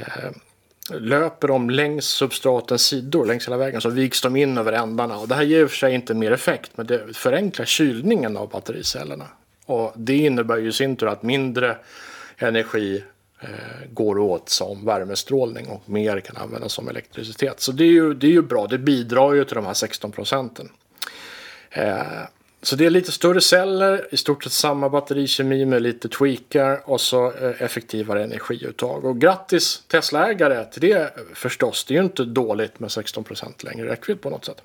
[0.89, 5.17] löper de längs substratens sidor längs hela vägen så viks de in över ändarna.
[5.17, 8.38] Och det här ger i och för sig inte mer effekt men det förenklar kylningen
[8.38, 9.27] av battericellerna.
[9.65, 11.77] Och det innebär ju i sin tur att mindre
[12.38, 13.03] energi
[13.39, 13.49] Eh,
[13.89, 17.59] går åt som värmestrålning och mer kan användas som elektricitet.
[17.59, 20.11] Så det är ju, det är ju bra, det bidrar ju till de här 16
[20.11, 20.69] procenten.
[21.69, 22.01] Eh,
[22.61, 27.01] så det är lite större celler, i stort sett samma batterikemi med lite tweakar och
[27.01, 29.05] så eh, effektivare energiuttag.
[29.05, 31.85] Och grattis Tesla-ägare till det eh, förstås.
[31.85, 34.61] Det är ju inte dåligt med 16% längre räckvidd på något sätt.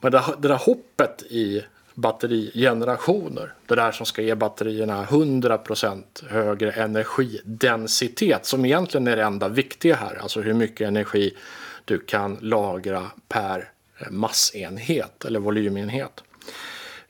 [0.00, 1.64] Men det, det där hoppet i
[2.00, 9.48] batterigenerationer, det där som ska ge batterierna 100% högre energidensitet som egentligen är det enda
[9.48, 11.36] viktiga här, alltså hur mycket energi
[11.84, 16.22] du kan lagra per eh, massenhet eller volymenhet.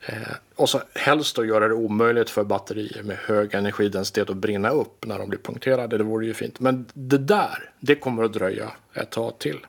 [0.05, 0.15] Eh,
[0.55, 5.05] och så helst då göra det omöjligt för batterier med hög energidensitet att brinna upp
[5.05, 5.97] när de blir punkterade.
[5.97, 6.59] Det vore ju fint.
[6.59, 9.65] Men det där, det kommer att dröja ett tag till.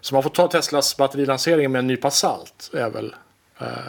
[0.00, 2.70] Så man får ta Teslas batterilansering med en nypa salt.
[2.72, 3.14] är väl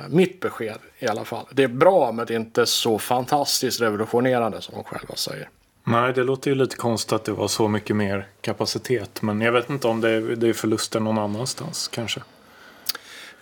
[0.10, 1.46] mitt besked i alla fall.
[1.52, 5.50] Det är bra men det är inte så fantastiskt revolutionerande som de själva säger.
[5.84, 9.22] Nej, det låter ju lite konstigt att det var så mycket mer kapacitet.
[9.22, 12.22] Men jag vet inte om det är, det är förluster någon annanstans kanske.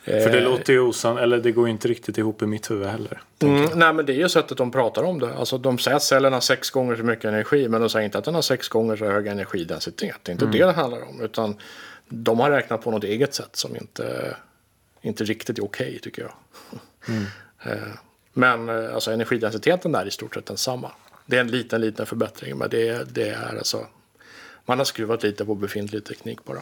[0.08, 3.22] För det låter ju osann, eller det går inte riktigt ihop i mitt huvud heller.
[3.40, 5.34] Mm, nej men det är ju sättet de pratar om det.
[5.38, 8.18] Alltså de säger att cellen har sex gånger så mycket energi men de säger inte
[8.18, 10.16] att den har sex gånger så hög energidensitet.
[10.24, 10.58] Det är inte mm.
[10.58, 11.22] det det handlar om.
[11.22, 11.56] Utan
[12.10, 14.36] de har räknat på något eget sätt som inte,
[15.08, 16.34] inte riktigt är okej okay, tycker jag.
[17.08, 17.24] Mm.
[17.64, 17.88] Eh,
[18.34, 20.92] men eh, alltså energidensiteten där är i stort sett densamma.
[21.26, 23.88] Det är en liten, liten förbättring men det, det är alltså
[24.66, 26.62] man har skruvat lite på befintlig teknik bara.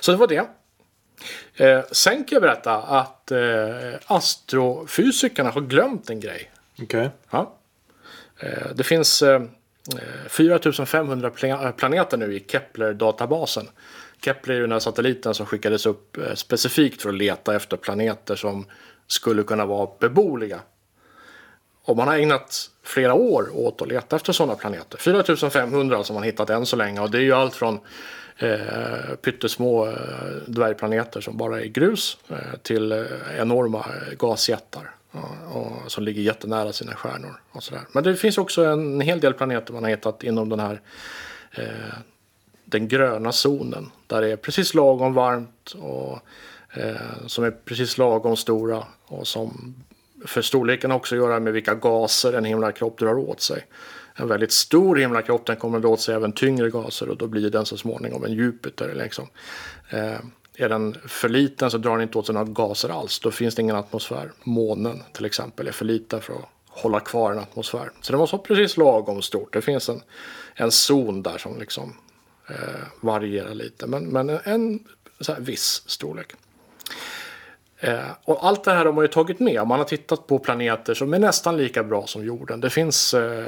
[0.00, 0.46] Så det var det.
[1.54, 6.50] Eh, sen kan jag berätta att eh, astrofysikerna har glömt en grej.
[6.82, 7.08] Okay.
[7.30, 7.54] Ja.
[8.38, 9.42] Eh, det finns eh,
[10.28, 13.68] 4500 eh, planeter nu i Kepler-databasen.
[14.24, 18.36] Kepler är den här satelliten som skickades upp eh, specifikt för att leta efter planeter
[18.36, 18.66] som
[19.06, 20.60] skulle kunna vara beboeliga.
[21.84, 24.98] Och man har ägnat flera år åt att leta efter sådana planeter.
[24.98, 27.80] 4500 som man hittat än så länge och det är ju allt från
[28.38, 29.92] eh, pyttesmå eh,
[30.46, 33.04] dvärgplaneter som bara är grus eh, till eh,
[33.38, 34.90] enorma eh, gasjättar.
[35.52, 37.40] Och, som ligger jättenära sina stjärnor.
[37.50, 37.82] Och sådär.
[37.92, 40.80] Men det finns också en hel del planeter man har hittat inom den här
[41.52, 41.64] eh,
[42.74, 43.90] den gröna zonen.
[44.06, 46.18] Där det är precis lagom varmt och
[46.76, 48.84] eh, som är precis lagom stora.
[49.06, 49.74] Och som
[50.26, 53.66] för storleken också att göra med vilka gaser en himlakropp drar åt sig
[54.14, 57.66] en väldigt stor himlakropp den kommer åt sig även tyngre gaser och då blir den
[57.66, 58.94] så småningom en Jupiter.
[58.94, 59.28] Liksom.
[59.90, 60.18] Eh,
[60.56, 63.20] är den för liten så drar den inte åt sig några gaser alls.
[63.20, 64.32] Då finns det ingen atmosfär.
[64.44, 67.90] Månen till exempel är för liten för att hålla kvar en atmosfär.
[68.00, 69.52] Så det måste vara precis lagom stort.
[69.52, 70.02] Det finns en,
[70.54, 71.94] en zon där som liksom
[72.48, 72.56] eh,
[73.00, 73.86] varierar lite.
[73.86, 74.84] Men, men en
[75.28, 76.32] här, viss storlek.
[77.78, 79.66] Eh, och allt det här har man ju tagit med.
[79.66, 82.60] Man har tittat på planeter som är nästan lika bra som jorden.
[82.60, 83.46] Det finns eh,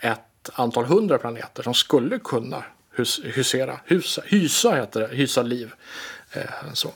[0.00, 5.72] ett antal hundra planeter som skulle kunna hus, husera, husa, hysa heter det, hysa liv.
[6.32, 6.90] Eh, så.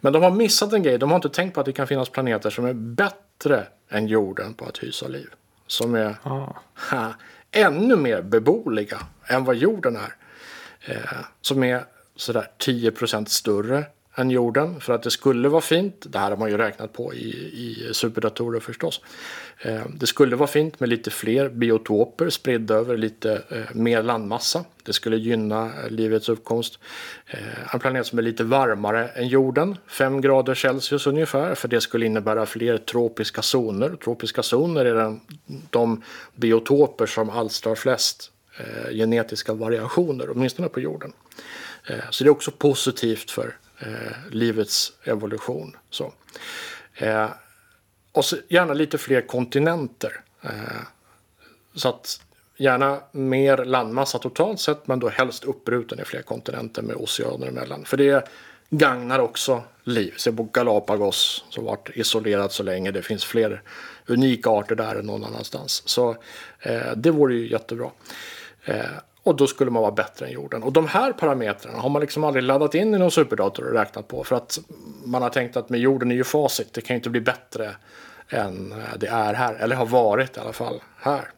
[0.00, 2.08] Men de har missat en grej, de har inte tänkt på att det kan finnas
[2.08, 5.28] planeter som är bättre än jorden på att hysa liv.
[5.66, 6.56] Som är ah.
[6.90, 7.14] ha,
[7.50, 10.14] ännu mer beboeliga än vad jorden är.
[10.84, 10.96] Eh,
[11.40, 11.84] som är
[12.16, 13.84] sådär 10% större
[14.16, 16.06] än jorden för att det skulle vara fint.
[16.08, 19.00] Det här har man ju räknat på i, i superdatorer förstås.
[19.60, 24.64] Eh, det skulle vara fint med lite fler biotoper spridda över lite eh, mer landmassa.
[24.82, 26.78] Det skulle gynna eh, livets uppkomst.
[27.26, 31.80] Eh, en planet som är lite varmare än jorden, 5 grader Celsius ungefär, för det
[31.80, 33.96] skulle innebära fler tropiska zoner.
[34.04, 35.20] Tropiska zoner är den,
[35.70, 36.02] de
[36.34, 41.12] biotoper som alstrar flest eh, genetiska variationer, åtminstone på jorden.
[41.88, 45.76] Eh, så det är också positivt för eh, livets evolution.
[45.90, 46.12] Så.
[46.94, 47.30] Eh,
[48.12, 50.20] och så gärna lite fler kontinenter.
[50.42, 50.50] Eh,
[51.74, 52.20] så att
[52.56, 57.84] gärna mer landmassa totalt sett men då helst uppbruten i fler kontinenter med oceaner emellan.
[57.84, 58.28] För det
[58.70, 60.14] gagnar också liv.
[60.16, 62.90] Se på Galapagos som varit isolerat så länge.
[62.90, 63.62] Det finns fler
[64.06, 65.82] unika arter där än någon annanstans.
[65.86, 66.16] Så
[66.60, 67.90] eh, det vore ju jättebra.
[68.64, 68.84] Eh,
[69.22, 70.62] och då skulle man vara bättre än jorden.
[70.62, 74.08] Och de här parametrarna har man liksom aldrig laddat in i någon superdator och räknat
[74.08, 74.24] på.
[74.24, 74.58] För att
[75.04, 76.72] man har tänkt att med jorden är ju facit.
[76.72, 77.70] Det kan ju inte bli bättre
[78.28, 79.54] än eh, det är här.
[79.54, 81.30] Eller har varit i alla fall här.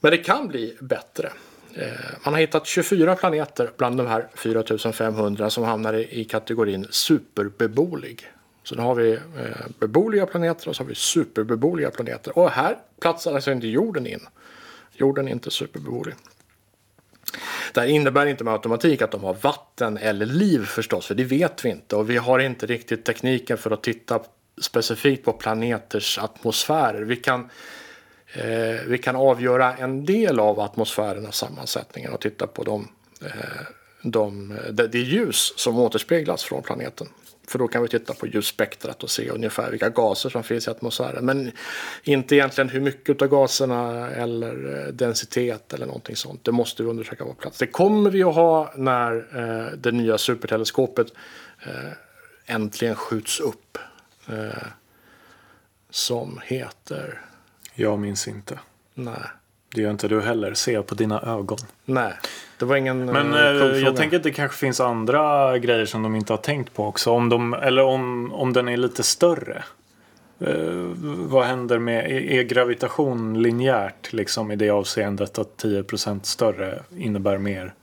[0.00, 1.32] Men det kan bli bättre.
[1.74, 1.88] Eh,
[2.24, 8.30] man har hittat 24 planeter bland de här 4500 som hamnar i kategorin superbeboelig.
[8.62, 12.38] Så nu har vi eh, beboliga beboeliga planeter och så har vi superbeboeliga planeter.
[12.38, 14.20] Och här platsar alltså inte jorden in.
[15.00, 16.14] Jorden är inte superbeboelig.
[17.74, 21.24] Det här innebär inte med automatik att de har vatten eller liv förstås, för det
[21.24, 21.96] vet vi inte.
[21.96, 24.20] Och vi har inte riktigt tekniken för att titta
[24.60, 27.02] specifikt på planeters atmosfärer.
[27.02, 27.50] Vi kan,
[28.34, 32.88] eh, vi kan avgöra en del av atmosfärernas sammansättningar och titta på de,
[33.24, 33.30] eh,
[34.02, 37.08] de, det, det ljus som återspeglas från planeten.
[37.50, 40.70] För då kan vi titta på ljusspektrat och se ungefär vilka gaser som finns i
[40.70, 41.24] atmosfären.
[41.24, 41.52] Men
[42.02, 46.44] inte egentligen hur mycket av gaserna eller eh, densitet eller någonting sånt.
[46.44, 47.58] Det måste vi undersöka på plats.
[47.58, 51.06] Det kommer vi att ha när eh, det nya superteleskopet
[51.62, 51.92] eh,
[52.46, 53.78] äntligen skjuts upp.
[54.28, 54.66] Eh,
[55.90, 57.20] som heter...
[57.74, 58.58] Jag minns inte.
[58.94, 59.14] Nej.
[59.74, 60.54] Det gör inte du heller.
[60.54, 61.58] Se på dina ögon.
[61.84, 62.12] Nej,
[62.58, 66.02] det var ingen Men eh, eh, jag tänker att det kanske finns andra grejer som
[66.02, 67.10] de inte har tänkt på också.
[67.10, 69.62] Om de, eller om, om den är lite större.
[70.40, 70.54] Eh,
[71.28, 77.38] vad händer med, är, är gravitation linjärt liksom i det avseendet att 10% större innebär
[77.38, 77.74] mer?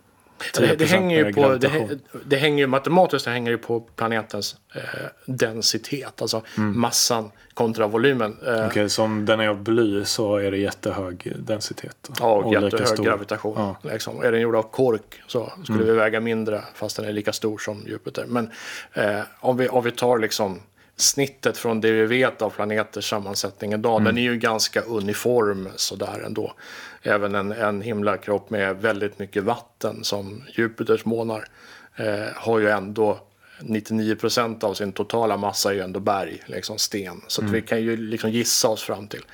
[0.53, 3.79] Det, det, 10% hänger ju på, det, det hänger ju matematiskt det hänger ju på
[3.79, 4.81] planetens eh,
[5.25, 8.37] densitet, alltså massan kontra volymen.
[8.45, 8.67] Eh, Mm.
[8.67, 12.09] Okej, så om den är av bly så är det jättehög densitet.
[12.19, 13.03] Ja, och lika jättehög stor.
[13.03, 13.53] gravitation.
[13.57, 13.89] Ja.
[13.91, 14.23] Liksom.
[14.23, 15.87] Är den gjord av kork så skulle Mm.
[15.93, 18.25] vi väga mindre fast den är lika stor som Jupiter.
[18.27, 18.49] Men
[18.93, 20.59] eh, om, vi, om vi tar liksom
[20.97, 24.01] snittet från det vi vet av planeters sammansättning idag.
[24.01, 24.03] Mm.
[24.03, 26.53] Den är ju ganska uniform sådär ändå.
[27.01, 31.47] Även en, en himlakropp med väldigt mycket vatten som Jupiters månar
[31.95, 33.19] eh, har ju ändå
[33.61, 37.21] 99 procent av sin totala massa är ju ändå berg, liksom sten.
[37.27, 39.25] Så att vi kan ju liksom gissa oss fram till.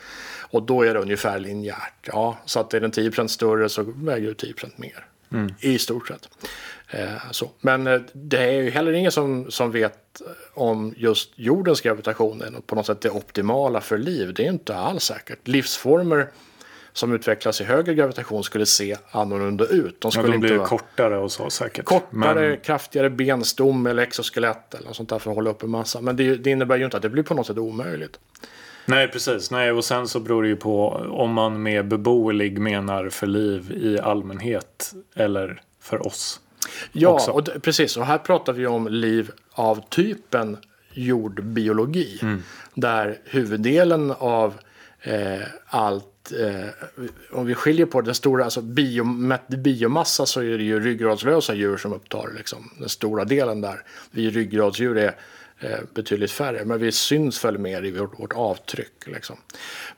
[0.41, 2.07] Och då är det ungefär linjärt.
[2.07, 5.05] Ja, så att är den 10 procent större så väger du 10 procent mer.
[5.59, 6.29] I stort sett.
[6.93, 7.51] Eh, så.
[7.61, 10.21] Men eh, det är ju heller ingen som, som vet
[10.53, 14.33] om just jordens gravitation är på något sätt det optimala för liv.
[14.33, 15.47] Det är inte alls säkert.
[15.47, 16.27] Livsformer
[16.93, 20.01] som utvecklas i högre gravitation skulle se annorlunda ut.
[20.01, 21.85] De Ja, skulle de inte blir vara kortare och så säkert.
[21.85, 26.01] kortare, Men, kraftigare benstomme eller exoskelett eller något sånt där för att hålla uppe massa.
[26.01, 28.19] Men det, det innebär ju inte att det blir på något sätt omöjligt.
[28.85, 29.51] nej, precis.
[29.51, 33.71] Nej, och sen så beror det ju på om man med beboelig menar för liv
[33.71, 36.39] i allmänhet eller för oss.
[36.91, 37.31] Ja, också.
[37.31, 37.97] och precis.
[37.97, 40.57] Och här pratar vi om liv av typen
[40.93, 42.19] jordbiologi.
[42.21, 42.43] Mm.
[42.73, 44.53] Där huvuddelen av
[45.01, 46.69] eh, allt, eh,
[47.31, 51.77] om vi skiljer på den stora, alltså biomätt biomassa så är det ju ryggradslösa djur
[51.77, 53.81] som upptar liksom, den stora delen där.
[54.11, 55.15] Vi ryggradsdjur är
[55.59, 59.07] eh, betydligt färre, men vi syns väl mer i vårt, vårt avtryck.
[59.07, 59.35] Liksom.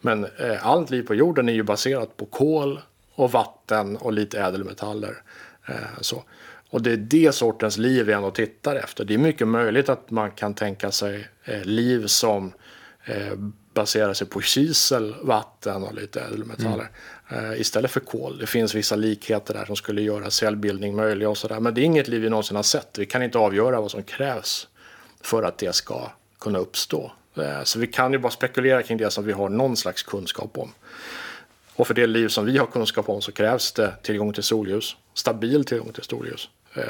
[0.01, 2.79] Men eh, allt liv på jorden är ju baserat på kol
[3.15, 5.21] och vatten och lite ädelmetaller.
[5.65, 6.23] Eh, så.
[6.69, 9.06] Och det är det sortens liv vi ändå tittar efter.
[9.06, 12.54] Det är mycket möjligt att man kan tänka sig eh, liv som
[13.06, 13.34] eh,
[13.73, 16.89] baserar sig på kisel, vatten och lite ädelmetaller
[17.30, 17.62] mm.
[17.62, 18.38] istället för kol.
[18.38, 21.60] Det finns vissa likheter där som skulle göra cellbildning möjlig och sådär.
[21.60, 22.97] Men det är inget liv vi någonsin har sett.
[22.97, 24.67] Vi kan inte avgöra vad som krävs
[25.21, 27.12] för att det ska kunna uppstå.
[27.63, 30.71] Så vi kan ju bara spekulera kring det som vi har någon slags kunskap om.
[31.75, 34.95] Och för det liv som vi har kunskap om så krävs det tillgång till solljus,
[35.13, 36.83] stabil tillgång till solljus, eh,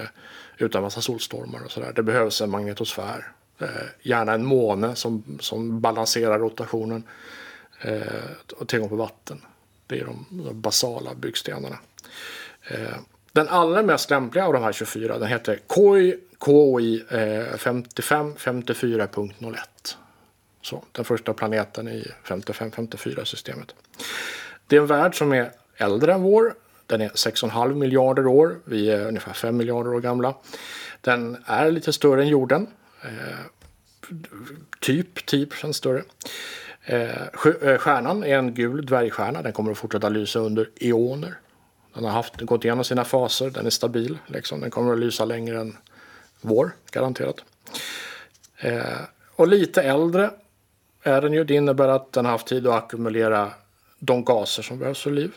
[0.58, 1.94] utan massa solstormar och sådär.
[1.96, 3.68] Det behövs en magnetosfär, eh,
[4.02, 7.04] gärna en måne som, som balanserar rotationen
[7.82, 8.02] eh,
[8.58, 9.42] och tillgång på vatten.
[9.88, 11.80] Det är de, de basala byggstenarna.
[12.68, 12.98] Eh,
[13.32, 19.56] den allra mest lämpliga av de här 24 den heter KI, KI eh, 55 54.01.
[20.62, 23.76] Så, den första planeten i 5554-systemet.
[24.68, 26.54] Det är en värld som är äldre än vår.
[26.86, 28.60] Den är 6,5 miljarder år.
[28.66, 30.36] Vi är ungefär 5 miljarder år gamla.
[31.02, 32.68] Den är lite större än jorden.
[33.02, 33.10] Eh,
[34.80, 36.04] typ, typ 10 procent större.
[36.84, 37.22] Eh,
[37.62, 39.42] eh, stjärnan är en gul dvärgstjärna.
[39.42, 41.40] Den kommer att fortsätta lysa under eoner.
[41.94, 43.50] Den har haft, gått igenom sina faser.
[43.50, 44.18] Den är stabil.
[44.28, 44.62] Liksom.
[44.62, 45.78] Den kommer att lysa längre än
[46.42, 47.44] vår, garanterat.
[48.58, 49.00] Eh,
[49.36, 50.30] och lite äldre
[51.04, 51.44] är den ju.
[51.44, 53.52] Det innebär att den har haft tid att ackumulera
[54.00, 55.32] de gaser som behövs för liv.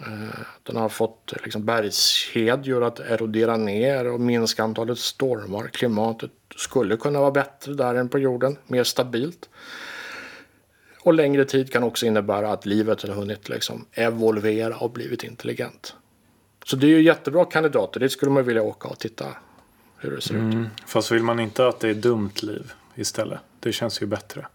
[0.00, 5.68] Eh, Den har fått liksom, bergskedjor att erodera ner och minska antalet stormar.
[5.68, 9.48] Klimatet skulle kunna vara bättre där än på jorden, mer stabilt.
[11.00, 15.94] Och längre tid kan också innebära att livet har hunnit liksom, evolvera och blivit intelligent.
[16.64, 18.00] Så det är ju jättebra kandidater.
[18.00, 19.26] Dit skulle man vilja åka och titta
[19.98, 20.40] hur det ser ut.
[20.40, 20.66] Mm.
[20.86, 23.40] Fast vill man inte att det är dumt liv istället?
[23.60, 24.46] Det känns ju bättre.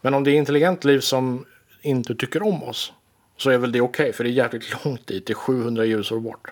[0.00, 1.44] Men om det är intelligent liv som
[1.84, 2.92] inte tycker om oss
[3.36, 4.12] så är väl det okej.
[4.12, 5.26] för det är jävligt långt dit.
[5.26, 6.50] Det är 700 ljusår bort.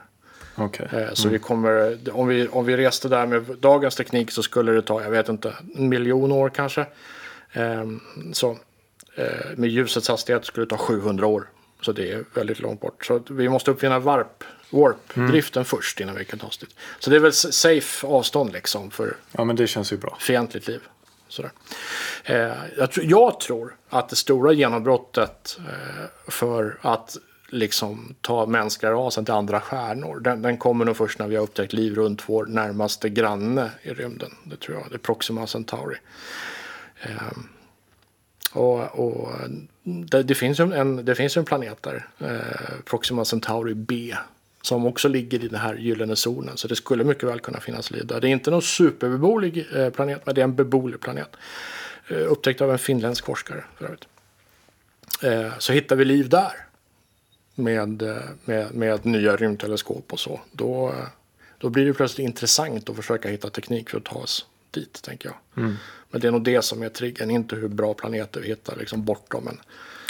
[0.55, 0.88] Okej.
[0.92, 4.73] Eh, Så vi kommer, om vi, om vi reste där med dagens teknik så skulle
[4.73, 6.87] det ta, jag vet inte, en miljon år kanske.
[7.53, 8.01] Ehm,
[8.33, 8.51] Så
[9.14, 9.25] eh,
[9.57, 11.49] med ljusets hastighet skulle det ta 700 år.
[11.81, 13.05] Så det är väldigt långt bort.
[13.07, 16.75] Så vi måste uppfinna varp, warp-driften först innan vi kan ta oss dit.
[16.99, 20.16] Så det är väl safe avstånd liksom för Ja, men det känns ju bra.
[20.21, 20.81] fientligt liv.
[21.33, 21.53] Sådär.
[22.25, 27.16] Eh, jag, tror, jag tror att det stora genombrottet eh, för att
[27.49, 31.42] liksom ta mänskliga rasen till andra stjärnor, den, den kommer nog först när vi har
[31.42, 34.31] upptäckt liv runt vår närmaste granne i rymden.
[34.45, 35.97] Det tror jag, det är Proxima Centauri.
[37.03, 37.38] Eh,
[38.53, 39.33] och, och
[39.83, 44.14] det, det, finns ju en, det finns en planet där, eh, Proxima Centauri B,
[44.62, 46.57] som också ligger i den här gyllene zonen.
[46.57, 48.20] Så det skulle mycket väl kunna finnas liv där.
[48.20, 51.37] Det är inte någon superbeboelig eh, planet, men det är en beboelig planet.
[52.09, 54.05] Eh, upptäckt av en finländsk forskare för övrigt.
[55.22, 56.53] Eh, så hittar vi liv där
[57.55, 58.03] med,
[58.44, 60.40] med, med nya rymdteleskop och så.
[60.53, 60.94] Då,
[61.59, 65.29] då blir det plötsligt intressant att försöka hitta teknik för att ta oss dit, tänker
[65.29, 65.37] jag.
[66.11, 69.05] Men det är nog det som är triggern, inte hur bra planeter vi hittar liksom
[69.05, 69.61] bortom en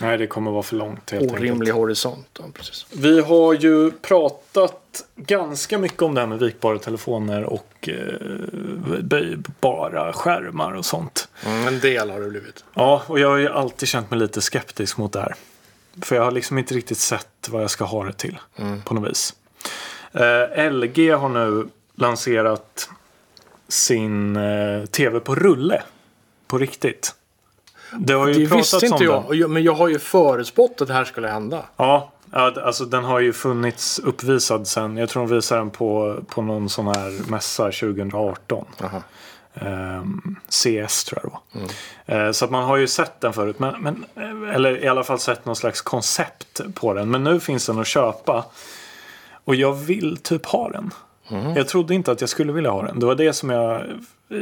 [0.03, 1.41] Nej, det kommer vara för långt helt enkelt.
[1.41, 2.27] orimlig horisont.
[2.39, 2.87] Ja, precis.
[2.93, 8.15] Vi har ju pratat ganska mycket om det här med vikbara telefoner och eh,
[9.03, 11.29] böjbara skärmar och sånt.
[11.47, 12.65] Mm, en del har det blivit.
[12.75, 15.35] Ja, och jag har ju alltid känt mig lite skeptisk mot det här.
[16.03, 18.39] För jag har liksom inte riktigt sett vad jag ska ha det till
[18.85, 19.35] på något vis.
[20.13, 22.89] Eh, LG har nu lanserat
[23.69, 25.83] sin eh, tv på rulle.
[26.47, 27.15] På riktigt.
[27.99, 29.53] Det har ju Det visste inte om jag, den.
[29.53, 31.65] men jag har ju förutspått att det här skulle hända.
[31.77, 34.97] Ja, alltså den har ju funnits uppvisad sen.
[34.97, 38.65] Jag tror de visade den på, på någon sån här mässa 2018.
[38.83, 39.03] Aha.
[39.55, 41.59] Ehm, CS tror jag det
[42.07, 42.27] var.
[42.27, 43.59] Eh, så att man har ju sett den förut.
[43.59, 47.11] Men, men, eh, eller i alla fall sett någon slags koncept på den.
[47.11, 48.45] Men nu finns den att köpa.
[49.45, 50.91] Och jag vill typ ha den.
[51.57, 53.01] Jag trodde inte att jag skulle vilja ha den.
[53.01, 54.39] Det var det som jag eh,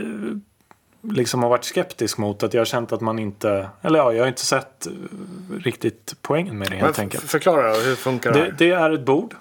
[1.03, 2.43] liksom har varit skeptisk mot.
[2.43, 3.69] Att jag har känt att man inte...
[3.83, 4.93] Eller ja, jag har inte sett eh,
[5.59, 7.25] riktigt poängen med det helt enkelt.
[7.25, 9.35] förklara då, hur funkar det, Det, det är ett bord.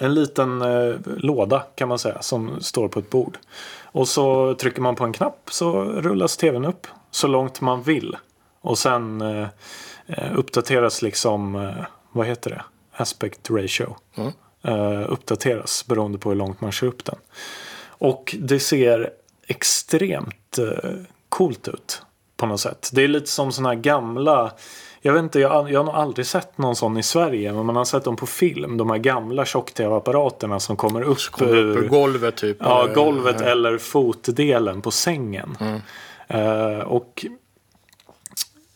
[0.00, 3.38] En liten eh, låda kan man säga som står på ett bord.
[3.82, 8.16] Och så trycker man på en knapp så rullas tvn upp så långt man vill.
[8.60, 9.48] Och sen eh,
[10.06, 12.62] eh, uppdateras liksom, eh, vad heter det?
[12.92, 13.96] Aspect ratio.
[14.16, 14.32] Mm.
[14.62, 17.18] Eh, uppdateras beroende på hur långt man kör upp den.
[17.88, 19.10] Och det ser
[19.48, 20.90] extremt eh,
[21.28, 22.02] coolt ut
[22.36, 22.90] på något sätt.
[22.92, 24.52] Det är lite som sådana här gamla
[25.00, 27.52] jag vet inte, jag, har- jag har nog aldrig sett någon sån i Sverige.
[27.52, 28.76] Men man har sett dem på film.
[28.76, 32.56] De här gamla tjock-tv-apparaterna som kommer upp Kommer upp ur ur golvet typ?
[32.60, 35.56] ja, eller- golvet eller fotdelen på sängen.
[35.60, 35.80] Mm.
[36.28, 37.26] Eh, och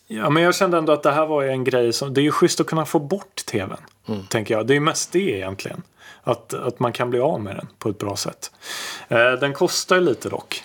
[0.07, 2.15] Ja, men jag kände ändå att det här var en grej som...
[2.15, 3.77] Det är ju schysst att kunna få bort tvn.
[4.09, 4.27] Mm.
[4.27, 4.67] Tänker jag.
[4.67, 5.83] Det är ju mest det egentligen.
[6.25, 8.51] Att, att man kan bli av med den på ett bra sätt.
[9.09, 10.65] Eh, den kostar lite dock.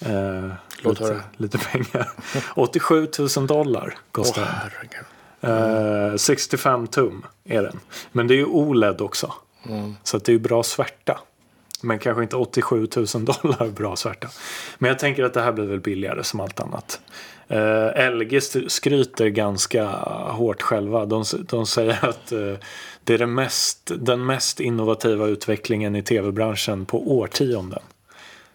[0.00, 0.48] Eh,
[0.82, 1.22] Låt lite, höra.
[1.36, 2.10] lite pengar.
[2.54, 4.50] 87 000 dollar kostar den.
[4.54, 6.10] herregud.
[6.10, 7.80] Eh, 65 tum är den.
[8.12, 9.32] Men det är ju OLED också.
[10.02, 11.20] Så att det är ju bra svärta.
[11.82, 14.28] Men kanske inte 87 000 dollar bra svärta.
[14.78, 17.00] Men jag tänker att det här blir väl billigare som allt annat.
[17.48, 19.86] Eh, LG skryter ganska
[20.30, 21.06] hårt själva.
[21.06, 22.54] De, de säger att eh,
[23.04, 27.82] det är det mest, den mest innovativa utvecklingen i tv-branschen på årtionden.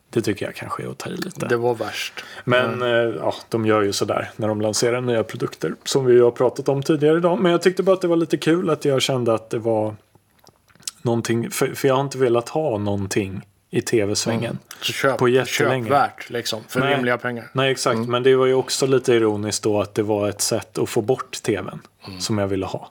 [0.10, 1.45] Det tycker jag kanske är att ta i lite.
[1.45, 2.13] Det var värst.
[2.43, 5.75] Men eh, ja, de gör ju sådär när de lanserar nya produkter.
[5.84, 7.41] Som vi har pratat om tidigare idag.
[7.41, 9.95] Men jag tyckte bara att det var lite kul att jag kände att det var
[11.01, 11.51] någonting.
[11.51, 13.41] För, för jag har inte velat ha någonting
[13.73, 14.59] i tv-svängen.
[14.81, 15.83] Köp, På jättelänge.
[15.86, 16.95] köpvärt liksom, för Nej.
[16.95, 17.49] rimliga pengar.
[17.53, 17.99] Nej, exakt.
[17.99, 21.01] Men det var ju också lite ironiskt då att det var ett sätt att få
[21.01, 21.81] bort tvn.
[22.19, 22.89] Som jag ville ha.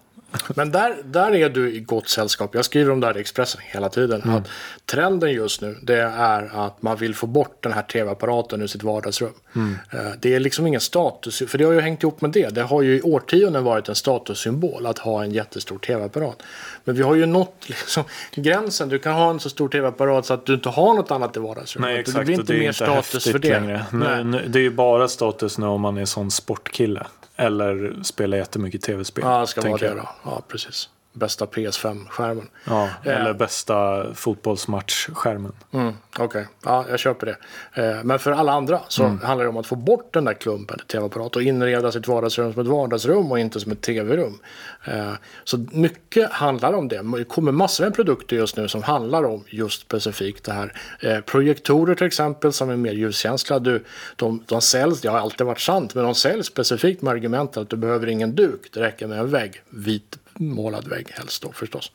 [0.56, 2.54] Men där, där är du i gott sällskap.
[2.54, 4.22] Jag skriver om det här i Expressen hela tiden.
[4.22, 4.36] Mm.
[4.36, 4.48] Att
[4.86, 8.82] trenden just nu det är att man vill få bort den här tv-apparaten ur sitt
[8.82, 9.32] vardagsrum.
[9.56, 9.76] Mm.
[9.92, 12.48] Eh, Det är liksom ingen status, för det har ju hängt ihop med det.
[12.54, 16.42] Det har ju i årtionden varit en statussymbol att ha en jättestor tv-apparat.
[16.84, 18.04] Men vi har ju nått liksom
[18.34, 18.88] gränsen.
[18.88, 21.40] Du kan ha en så stor tv-apparat så att du inte har något annat i
[21.40, 21.90] vardagsrummet.
[21.90, 22.18] Nej, exakt.
[22.18, 23.60] det blir inte det är mer inte status för det.
[23.60, 23.86] längre.
[23.92, 24.24] Nej.
[24.24, 27.06] nu, det är ju bara status nu om man är sån sportkille.
[27.36, 29.24] Eller spelar jättemycket tv-spel.
[29.26, 30.08] Ja, det ska vara det då.
[30.24, 30.88] Ja, precis.
[31.12, 32.48] Bästa PS5-skärmen.
[32.64, 35.52] Ja, eller bästa fotbollsmatchskärmen.
[35.72, 36.44] Mm, Okej, okay.
[36.64, 37.36] ja, jag köper det.
[37.82, 39.20] Eh, men för alla andra så mm.
[39.20, 42.52] handlar det om att få bort den där klumpen i tv-apparat och inreda sitt vardagsrum
[42.52, 44.38] som ett vardagsrum och inte som ett tv-rum.
[44.84, 45.12] Eh,
[45.44, 47.02] så mycket handlar om det.
[47.18, 50.72] Det kommer massor med produkter just nu som handlar om just specifikt det här.
[51.00, 53.58] Eh, projektorer till exempel som är mer ljuskänsliga.
[53.58, 53.84] Du,
[54.16, 57.70] de, de säljs, det har alltid varit sant, men de säljs specifikt med argumentet att
[57.70, 58.68] du behöver ingen duk.
[58.72, 61.92] Det räcker med en vägg, vit målad vägg helst då förstås.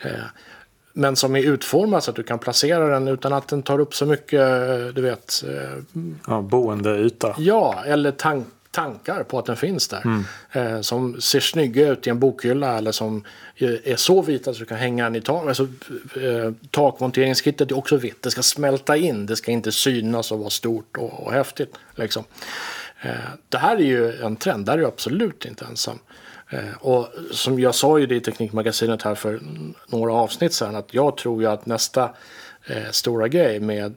[0.00, 0.10] Eh,
[0.92, 3.94] men som är utformad så att du kan placera den utan att den tar upp
[3.94, 4.40] så mycket,
[4.94, 5.44] du vet.
[5.48, 7.34] Eh, ja, boendeyta.
[7.38, 10.02] Ja, eller tank tankar på att den finns där.
[10.04, 10.24] Mm.
[10.52, 13.24] Eh, som ser snygga ut i en bokhylla eller som
[13.84, 15.48] är så vita att du kan hänga den i tak.
[15.48, 15.62] Alltså,
[16.20, 18.22] eh, takmonteringskittet är också vitt.
[18.22, 19.26] Det ska smälta in.
[19.26, 21.74] Det ska inte synas och vara stort och, och häftigt.
[21.94, 22.24] Liksom.
[23.02, 23.10] Eh,
[23.48, 24.66] det här är ju en trend.
[24.66, 25.98] Där är du absolut inte ensam.
[26.52, 29.40] Eh, och som jag sa ju det i Teknikmagasinet här för
[29.86, 32.10] några avsnitt sedan att jag tror ju att nästa
[32.66, 33.94] eh, stora grej med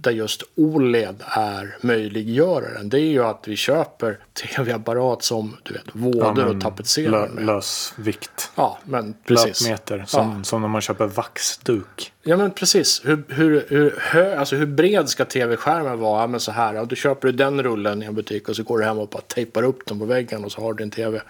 [0.00, 2.88] där just OLED är möjliggöraren.
[2.88, 7.46] Det är ju att vi köper tv-apparat som du vet, våder ja, och tapetserar med.
[7.46, 8.50] Lösvikt.
[8.54, 9.60] Ja, men precis.
[9.60, 10.44] Löpmeter, som, ja.
[10.44, 12.12] som när man köper vaxduk.
[12.22, 13.00] Ja, men precis.
[13.04, 16.20] Hur, hur, hur, hö, alltså hur bred ska tv-skärmen vara?
[16.20, 18.78] Ja, men så här, ja, du köper den rullen i en butik och så går
[18.78, 21.22] du hem och bara tejpar upp den på väggen och så har du din tv.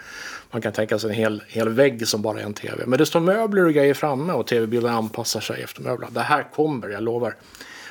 [0.52, 2.86] Man kan tänka sig en hel, hel vägg som bara är en tv.
[2.86, 6.12] Men det står möbler och grejer framme och tv-bilden anpassar sig efter möblerna.
[6.12, 7.34] Det här kommer, jag lovar.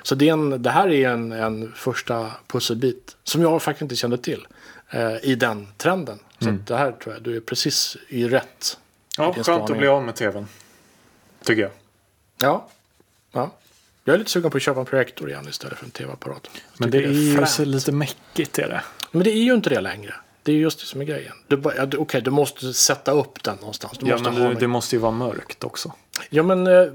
[0.03, 4.17] Så det, en, det här är en, en första pusselbit som jag faktiskt inte kände
[4.17, 4.47] till
[4.89, 6.19] eh, i den trenden.
[6.39, 6.63] Så mm.
[6.67, 8.77] det här tror jag, du är precis i rätt.
[9.17, 9.63] Ja, skönt spaning.
[9.63, 10.47] att bli av med tvn.
[11.43, 11.71] Tycker jag.
[12.41, 12.67] Ja.
[13.31, 13.51] ja.
[14.03, 16.49] Jag är lite sugen på att köpa en projektor igen istället för en tv-apparat.
[16.77, 18.83] Men det, det är ju så lite mäckigt är det.
[19.11, 20.13] Men det är ju inte det längre.
[20.43, 21.33] Det är just det som är grejen.
[21.49, 23.97] Okej, okay, du måste sätta upp den någonstans.
[23.97, 25.93] Du ja, måste men det, det måste ju vara mörkt också.
[26.29, 26.87] Ja, men eh,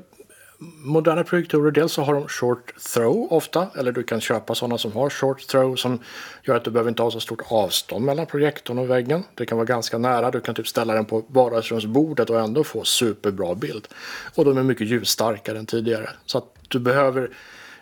[0.59, 4.93] moderna projektorer, dels så har de short throw ofta, eller du kan köpa sådana som
[4.93, 5.99] har short throw som
[6.45, 9.25] gör att du behöver inte ha så stort avstånd mellan projektorn och väggen.
[9.35, 12.85] Det kan vara ganska nära, du kan typ ställa den på vardagsrumsbordet och ändå få
[12.85, 13.89] superbra bild.
[14.35, 16.11] Och de är mycket ljusstarkare än tidigare.
[16.27, 17.31] Så att du behöver,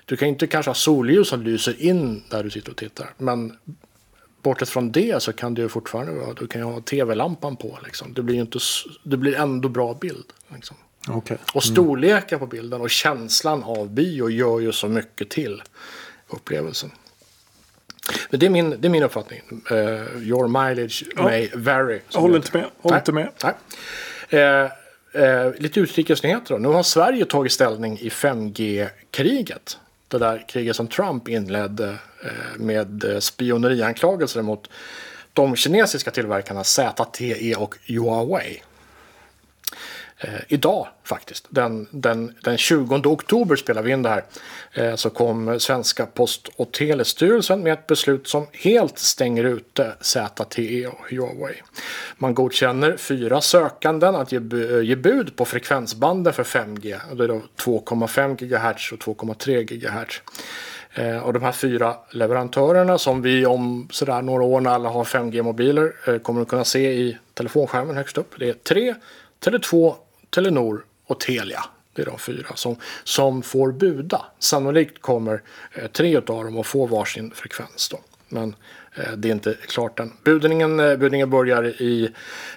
[0.05, 3.57] du kan inte kanske ha solljus som lyser in där du sitter och tittar, men
[4.45, 7.79] bortsett från det så kan du fortfarande du kan ha tv-lampan på.
[7.85, 8.15] Liksom.
[8.15, 8.59] Det, blir inte,
[9.03, 10.25] det blir ändå bra bild.
[10.55, 10.77] Liksom.
[11.09, 11.37] Okay.
[11.55, 15.63] Och storleken på bilden och känslan av bio gör ju så mycket till
[16.29, 16.91] upplevelsen.
[18.31, 19.43] Men det är min, det är min uppfattning.
[19.71, 19.79] Uh,
[20.23, 21.23] your mileage ja.
[21.23, 22.01] may vary.
[22.11, 22.67] Jag håller inte med.
[22.81, 23.29] Håller inte med.
[24.33, 24.41] Uh,
[25.23, 26.59] uh, lite utrikesnyheter då.
[26.59, 29.79] Nu har Sverige tagit ställning i 5G-kriget.
[30.09, 34.71] Det där kriget som Trump inledde Eh, med eh, spionerianklagelser mot
[35.33, 38.63] de kinesiska tillverkarna ZTE och Huawei
[40.19, 41.47] eh, idag faktiskt.
[41.49, 44.25] Den, den, den 20 oktober spelar vi in det här.
[44.73, 50.87] Eh, så kom svenska Post och telestyrelsen med ett beslut som helt stänger ute ZTE
[50.87, 51.55] och Huawei.
[52.17, 56.99] Man godkänner fyra sökanden att ge, eh, ge bud på frekvensbanden för 5G.
[57.15, 60.23] Det är då 2,5 GHz och 2,3 GHz.
[60.95, 65.05] Eh, och de här fyra leverantörerna som vi om sådär några år när alla har
[65.05, 68.35] 5G-mobiler eh, kommer att kunna se i telefonskärmen högst upp.
[68.39, 68.95] Det är 3,
[69.45, 69.95] Tele2,
[70.31, 71.65] Telenor och Telia.
[71.93, 74.25] Det är de fyra som, som får buda.
[74.39, 75.43] Sannolikt kommer
[75.73, 77.89] eh, tre av dem att få varsin frekvens.
[77.89, 78.01] Då.
[78.29, 78.57] Men
[78.97, 80.13] Eh, det är inte klart än.
[80.25, 82.11] Budningen, eh, budningen börjar i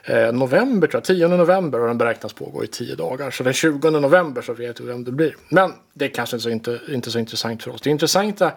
[0.04, 3.32] eh, november, tror jag, 10 november och den beräknas pågå i 10 dagar.
[3.32, 5.36] Så den 20 november så vet vi vem det blir.
[5.50, 7.82] Men det är kanske inte så, inte, inte så intressant för oss.
[7.82, 8.52] Det intressanta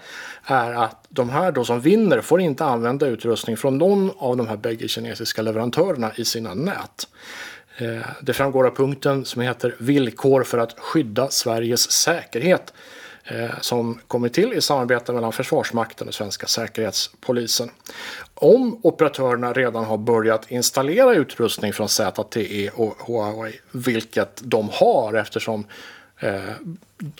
[0.45, 4.49] är att de här då som vinner får inte använda utrustning från någon av de
[4.49, 7.09] här bägge kinesiska leverantörerna i sina nät.
[8.23, 12.73] Det framgår av punkten som heter Villkor för att skydda Sveriges säkerhet
[13.25, 17.71] Eh, som kommit till i samarbete mellan Försvarsmakten och svenska säkerhetspolisen.
[18.35, 25.65] Om operatörerna redan har börjat installera utrustning från ZTE och Huawei, vilket de har eftersom
[26.23, 26.55] Eh,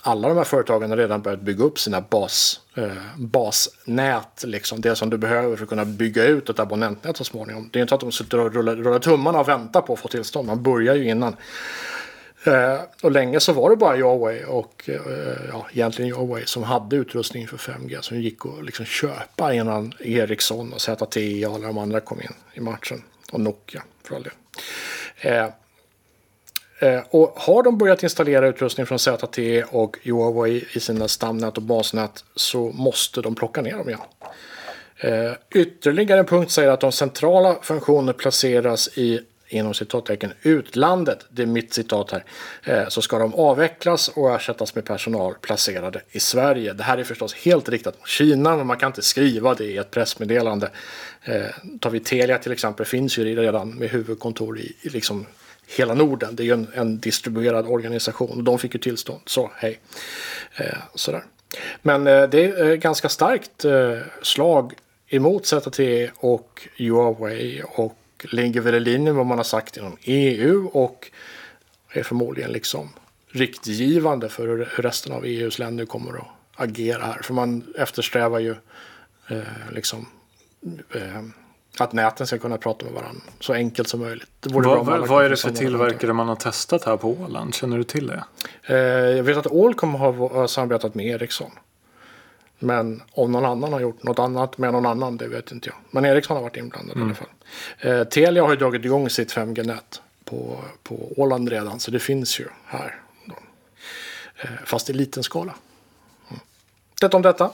[0.01, 4.43] alla de här företagen har redan börjat bygga upp sina bas, eh, basnät.
[4.43, 4.81] Liksom.
[4.81, 7.69] Det som du behöver för att kunna bygga ut ett abonnentnät så småningom.
[7.73, 10.07] Det är inte att de sitter och rullar, rullar tummarna och väntar på att få
[10.07, 10.47] tillstånd.
[10.47, 11.35] Man börjar ju innan.
[12.43, 15.01] Eh, och länge så var det bara Huawei och eh,
[15.51, 20.73] ja, egentligen Huawei som hade utrustning för 5G som gick att liksom köpa innan Ericsson
[20.73, 23.03] och ZTE och alla de andra kom in i matchen.
[23.31, 24.33] Och Nokia för all del.
[25.17, 25.49] Eh,
[26.81, 31.63] Eh, och har de börjat installera utrustning från ZTE och Huawei i sina stamnät och
[31.63, 34.01] basnät så måste de plocka ner dem igen.
[34.97, 39.19] Eh, ytterligare en punkt säger att de centrala funktioner placeras i
[39.53, 42.23] inom citattecken utlandet, det är mitt citat här,
[42.63, 46.73] eh, så ska de avvecklas och ersättas med personal placerade i Sverige.
[46.73, 49.77] Det här är förstås helt riktat mot Kina, men man kan inte skriva det i
[49.77, 50.69] ett pressmeddelande.
[51.23, 51.41] Eh,
[51.79, 55.25] tar vi Telia till exempel, finns ju redan med huvudkontor i, i liksom
[55.77, 56.35] hela Norden.
[56.35, 59.21] Det är ju en, en distribuerad organisation och de fick ju tillstånd.
[59.25, 59.79] Så hej.
[60.55, 61.23] Eh, sådär.
[61.81, 64.73] Men eh, det är eh, ganska starkt eh, slag
[65.07, 67.97] emot ZTE och Huawei och
[68.29, 71.11] ligger väl i linje med vad man har sagt inom EU och
[71.89, 72.89] är förmodligen liksom
[73.27, 77.21] riktgivande för hur resten av EUs länder kommer att agera här.
[77.23, 78.55] För man eftersträvar ju
[79.27, 79.37] eh,
[79.71, 80.07] liksom
[80.93, 81.21] eh,
[81.77, 84.29] att näten ska kunna prata med varandra så enkelt som möjligt.
[84.41, 87.55] vad, vad, är det för tillverkare man har testat här på Åland?
[87.55, 88.23] Känner du till det?
[88.63, 88.77] Eh,
[89.17, 91.51] jag vet att Allcom har samarbetat med Ericsson.
[92.61, 95.77] Men om någon annan har gjort något annat med någon annan, det vet inte jag.
[95.91, 97.07] Men Ericsson har varit inblandad mm.
[97.07, 97.99] i alla fall.
[97.99, 102.39] Eh, Telia har ju dragit igång sitt 5G-nät på, på Åland redan, så det finns
[102.39, 103.01] ju här.
[104.41, 105.55] Eh, fast i liten skala.
[106.29, 106.41] Mm.
[107.01, 107.51] Detta om detta.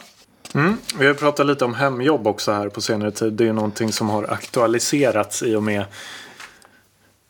[0.53, 0.77] Mm.
[0.99, 3.33] Vi har pratat lite om hemjobb också här på senare tid.
[3.33, 5.85] Det är någonting som har aktualiserats i och med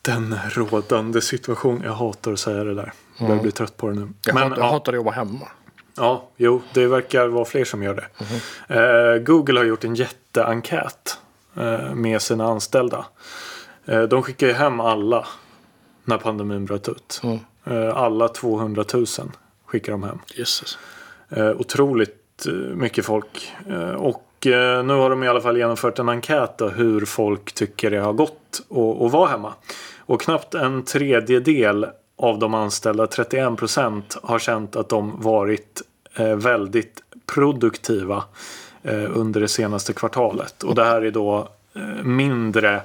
[0.02, 1.82] den rådande situationen.
[1.84, 2.94] Jag hatar att säga det där.
[3.18, 3.44] Jag börjar mm.
[3.44, 4.10] bli trött på det nu.
[4.26, 5.48] Jag, Men, hatar, jag hatar att jobba hemma.
[5.98, 8.06] Ja, jo, det verkar vara fler som gör det.
[8.20, 9.14] Mm.
[9.14, 11.18] Eh, Google har gjort en jätteenkät
[11.56, 13.06] eh, med sina anställda.
[13.86, 15.28] Eh, de skickar ju hem alla
[16.04, 17.22] när pandemin bröt ut.
[17.24, 17.40] Mm.
[17.70, 19.06] Eh, alla 200 000
[19.66, 20.20] skickar de hem.
[20.36, 20.78] Jesus.
[21.30, 23.54] Eh, otroligt eh, mycket folk.
[23.98, 24.24] och
[24.84, 28.62] nu har de i alla fall genomfört en enkät hur folk tycker det har gått
[29.04, 29.54] att vara hemma.
[30.00, 31.86] Och knappt en tredjedel
[32.18, 35.82] av de anställda, 31 procent, har känt att de varit
[36.16, 38.24] eh, väldigt produktiva
[38.84, 40.64] eh, under det senaste kvartalet.
[40.64, 42.82] Och det här är då eh, mindre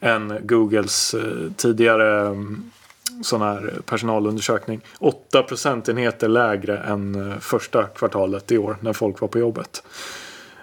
[0.00, 2.70] än Googles eh, tidigare mm,
[3.22, 4.80] sån här personalundersökning.
[4.98, 9.82] 8 procentenheter lägre än eh, första kvartalet i år när folk var på jobbet.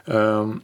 [0.06, 0.62] Ehm,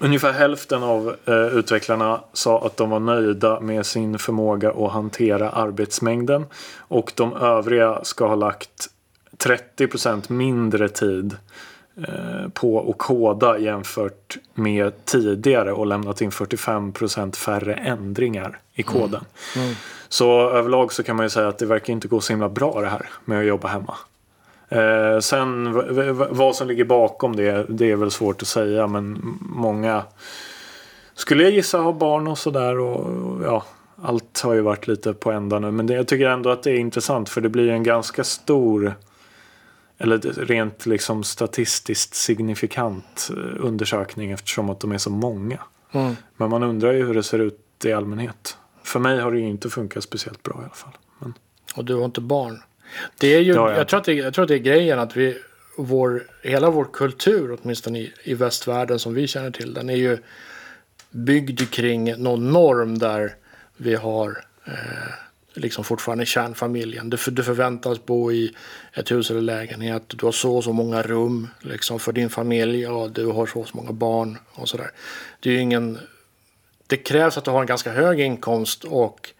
[0.00, 5.50] Ungefär hälften av eh, utvecklarna sa att de var nöjda med sin förmåga att hantera
[5.50, 6.46] arbetsmängden.
[6.78, 8.88] Och de övriga ska ha lagt
[9.38, 11.36] 30% mindre tid
[11.96, 19.24] eh, på att koda jämfört med tidigare och lämnat in 45% färre ändringar i koden.
[19.56, 19.66] Mm.
[19.66, 19.76] Mm.
[20.08, 22.80] Så överlag så kan man ju säga att det verkar inte gå så himla bra
[22.80, 23.94] det här med att jobba hemma.
[24.72, 25.72] Eh, sen
[26.30, 28.86] vad som ligger bakom det, det är väl svårt att säga.
[28.86, 30.02] Men många
[31.14, 32.78] skulle jag gissa har barn och sådär.
[32.78, 33.64] Och, ja,
[34.02, 35.70] allt har ju varit lite på ända nu.
[35.70, 38.94] Men det, jag tycker ändå att det är intressant för det blir en ganska stor
[39.98, 45.58] eller rent liksom statistiskt signifikant eh, undersökning eftersom att de är så många.
[45.92, 46.16] Mm.
[46.36, 48.56] Men man undrar ju hur det ser ut i allmänhet.
[48.82, 50.96] För mig har det ju inte funkat speciellt bra i alla fall.
[51.18, 51.34] Men...
[51.76, 52.62] Och du har inte barn?
[53.18, 55.16] Det är ju, ja, jag, tror att det, jag tror att det är grejen att
[55.16, 55.38] vi,
[55.76, 60.18] vår, hela vår kultur, åtminstone i, i västvärlden som vi känner till, den är ju
[61.10, 63.34] byggd kring någon norm där
[63.76, 65.12] vi har eh,
[65.54, 67.10] liksom fortfarande kärnfamiljen.
[67.10, 68.54] Du, du förväntas bo i
[68.92, 70.02] ett hus eller lägenhet.
[70.06, 73.60] Du har så och så många rum liksom, för din familj och du har så
[73.60, 74.90] och så många barn och sådär.
[75.40, 75.98] Det är ingen...
[76.86, 79.30] Det krävs att du har en ganska hög inkomst och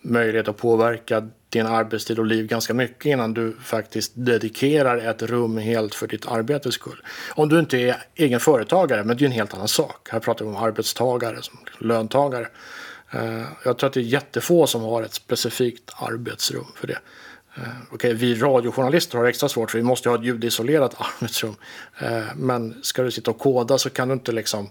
[0.00, 5.56] möjlighet att påverka din arbetstid och liv ganska mycket innan du faktiskt dedikerar ett rum
[5.56, 7.02] helt för ditt arbetes skull.
[7.34, 10.08] Om du inte är egen företagare, men det är en helt annan sak.
[10.10, 12.48] Här pratar vi om arbetstagare, som löntagare.
[13.10, 16.98] Eh, jag tror att det är jättefå som har ett specifikt arbetsrum för det.
[17.56, 21.54] Eh, okej, vi radiojournalister har extra svårt för vi måste ha ett ljudisolerat arbetsrum.
[21.98, 24.70] Eh, men ska du sitta och koda så kan du inte liksom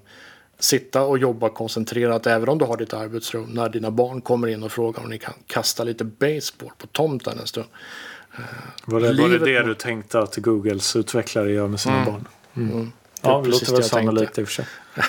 [0.60, 4.64] sitta och jobba koncentrerat även om du har ditt arbetsrum när dina barn kommer in
[4.64, 7.68] och frågar om ni kan kasta lite baseball på tomten en stund.
[8.86, 12.06] Var det, var det det du tänkte att Googles utvecklare gör med sina mm.
[12.06, 12.28] barn?
[12.56, 12.72] Mm.
[12.72, 12.92] Mm.
[13.22, 14.66] Ja, det låter väl sannolikt i och för sig.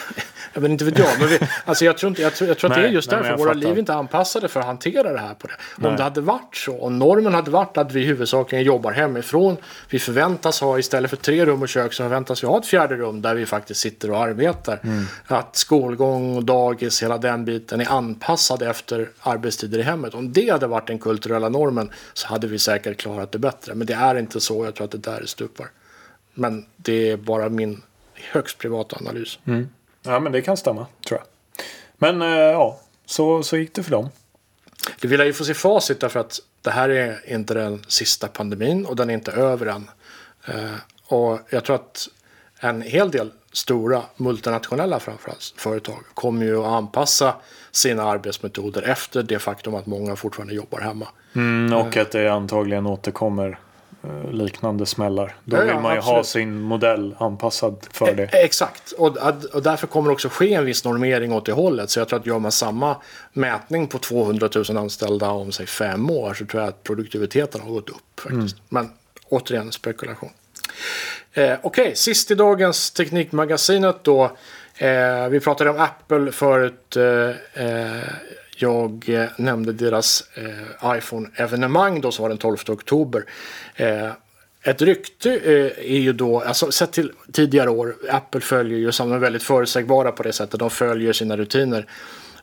[0.58, 1.08] Jag vet inte vet jag.
[1.18, 3.10] Men vi, alltså jag tror, inte, jag tror, jag tror nej, att det är just
[3.10, 3.36] nej, därför.
[3.36, 5.52] Våra liv är inte anpassade för att hantera det här på det.
[5.76, 5.90] Nej.
[5.90, 6.80] Om det hade varit så.
[6.80, 9.56] Om normen hade varit att vi huvudsakligen jobbar hemifrån.
[9.90, 12.96] Vi förväntas ha istället för tre rum och kök så förväntas vi ha ett fjärde
[12.96, 14.80] rum där vi faktiskt sitter och arbetar.
[14.82, 15.04] Mm.
[15.26, 20.14] Att skolgång och dagis, hela den biten är anpassad efter arbetstider i hemmet.
[20.14, 23.74] Om det hade varit den kulturella normen så hade vi säkert klarat det bättre.
[23.74, 24.64] Men det är inte så.
[24.64, 25.70] Jag tror att det där är stupar.
[26.34, 27.82] Men det är bara min
[28.14, 29.38] högst privata analys.
[29.44, 29.68] Mm.
[30.08, 31.26] Ja, men det kan stämma, tror jag.
[31.96, 34.08] Men eh, ja, så, så gick det för dem.
[35.00, 38.28] Det vill jag ju få se facit därför att det här är inte den sista
[38.28, 39.90] pandemin och den är inte över än.
[40.46, 40.74] Eh,
[41.06, 42.08] och jag tror att
[42.60, 47.34] en hel del stora multinationella framförallt företag kommer ju att anpassa
[47.72, 51.08] sina arbetsmetoder efter det faktum att många fortfarande jobbar hemma.
[51.34, 53.58] Mm, och att det antagligen återkommer
[54.32, 55.36] liknande smällar.
[55.44, 56.26] Då Ja, vill man ju ha absolut.
[56.26, 58.22] sin modell anpassad för det.
[58.22, 59.16] Eh, Exakt, och,
[59.52, 61.90] och därför kommer det också ske en viss normering åt det hållet.
[61.90, 62.96] Så jag tror att gör man samma
[63.32, 67.70] mätning på 200 000 anställda om säg fem år så tror jag att produktiviteten har
[67.70, 68.20] gått upp.
[68.20, 68.56] faktiskt.
[68.68, 68.90] Men
[69.28, 70.30] återigen spekulation.
[71.32, 74.24] Eh, Okej, sist i dagens Teknikmagasinet då.
[74.76, 76.96] Eh, vi pratade om Apple förut.
[76.96, 78.02] Eh, eh,
[78.62, 83.24] jag eh, nämnde deras eh, iPhone-evenemang då som var den 12 oktober.
[83.74, 84.10] Eh,
[84.62, 89.12] ett rykte eh, är ju då, alltså sett till tidigare år, Apple följer ju, som
[89.12, 91.86] är väldigt förutsägbara på det sättet, de följer sina rutiner.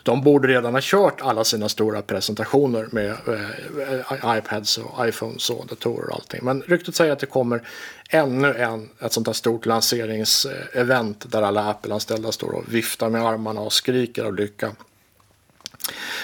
[0.04, 5.66] De borde redan ha kört alla sina stora presentationer med eh, iPads och iPhones och
[5.68, 6.40] datorer och allting.
[6.44, 7.68] Men ryktet säger att det kommer
[8.10, 13.62] ännu en, ett sånt här stort lanseringsevent där alla Apple-anställda står och viftar med armarna
[13.62, 14.72] och skriker av lycka.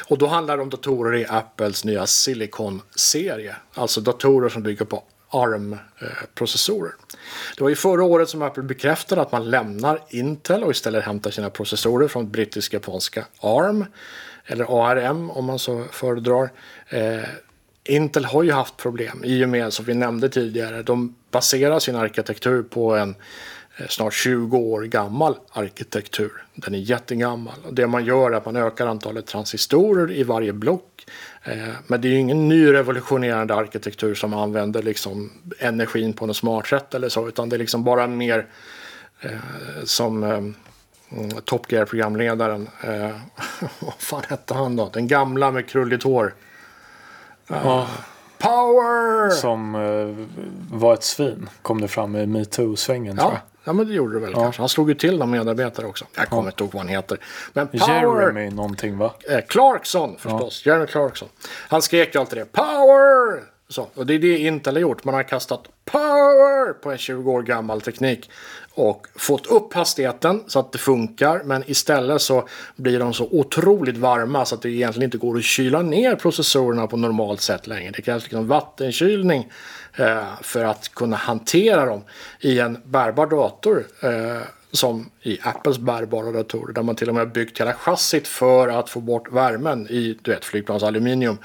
[0.07, 3.55] Och då handlar det om datorer i Apples nya Silicon-serie.
[3.73, 6.91] Alltså datorer som bygger på ARM-processorer.
[7.57, 11.31] Det var ju förra året som Apple bekräftade att man lämnar Intel och istället hämtar
[11.31, 13.85] sina processorer från brittisk-japanska ARM.
[14.45, 16.49] Eller ARM om man så föredrar.
[16.87, 17.23] Eh,
[17.83, 21.95] Intel har ju haft problem i och med, som vi nämnde tidigare, de baserar sin
[21.95, 23.15] arkitektur på en
[23.89, 26.31] snart 20 år gammal arkitektur.
[26.55, 27.53] Den är jättegammal.
[27.71, 31.05] Det man gör är att man ökar antalet transistorer i varje block.
[31.43, 36.37] Eh, Men det är ju ingen ny revolutionerande arkitektur som använder liksom energin på något
[36.37, 37.27] smart sätt eller så.
[37.27, 38.45] Utan det är liksom bara mer
[39.21, 39.31] eh,
[39.83, 42.69] som eh, mm, Top Gear-programledaren.
[42.83, 43.09] Eh,
[43.79, 44.89] vad fan hette han då?
[44.93, 46.33] Den gamla med krulligt hår.
[47.47, 47.87] Ja,
[48.37, 49.29] Power!
[49.29, 50.25] som eh,
[50.77, 53.50] var ett svin, kom det fram i metoo-svängen tror Ja, jag.
[53.63, 54.61] Ja, men det gjorde det väl kanske.
[54.61, 56.05] Han slog ju till någon medarbetare också.
[56.15, 57.17] Jag kommer inte ihåg vad han heter.
[57.53, 58.21] Men Power!
[58.21, 59.13] Jeremy någonting va?
[59.29, 60.65] Eh, Clarkson förstås.
[60.65, 61.29] Jeremy Clarkson.
[61.47, 62.45] Han skrek ju alltid det.
[62.45, 63.50] Power!
[63.71, 65.03] Så, och det är det Intel har gjort.
[65.03, 68.29] Man har kastat power på en 20 år gammal teknik.
[68.73, 71.41] Och fått upp hastigheten så att det funkar.
[71.45, 75.43] Men istället så blir de så otroligt varma så att det egentligen inte går att
[75.43, 77.91] kyla ner processorerna på normalt sätt längre.
[77.95, 79.51] Det krävs liksom vattenkylning
[79.95, 82.01] eh, för att kunna hantera dem
[82.39, 83.85] i en bärbar dator.
[84.03, 84.41] Eh,
[84.71, 88.67] som i Apples bärbara datorer där man till och med har byggt hela chassit för
[88.67, 91.37] att få bort värmen i du vet, flygplansaluminium.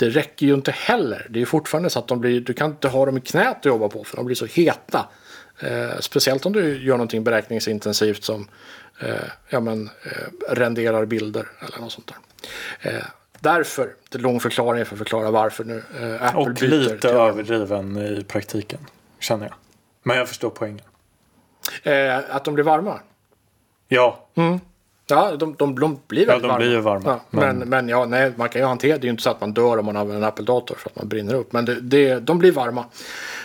[0.00, 1.26] Det räcker ju inte heller.
[1.30, 3.64] Det är fortfarande så att de blir, du kan inte ha dem i knät att
[3.64, 5.08] jobba på för de blir så heta.
[5.60, 8.48] Eh, speciellt om du gör någonting beräkningsintensivt som
[9.00, 9.14] eh,
[9.48, 12.12] ja, men, eh, renderar bilder eller något sånt
[12.80, 12.90] där.
[12.92, 13.04] Eh,
[13.40, 17.10] därför, det är lång förklaring för att förklara varför nu eh, Apple Och lite till-
[17.10, 18.80] överdriven i praktiken,
[19.18, 19.54] känner jag.
[20.02, 20.84] Men jag förstår poängen.
[21.82, 23.00] eh, att de blir varma.
[23.88, 24.28] Ja,
[25.10, 26.58] Ja, de, de, de blir Ja, väldigt de varma.
[26.58, 29.02] blir varma, Ja, men, men- men ja, nej, man kan ju hantera det.
[29.02, 31.08] är ju inte så att man dör om man använder en Apple-dator för att man
[31.08, 31.52] brinner upp.
[31.52, 32.84] Men det, det, de blir varma.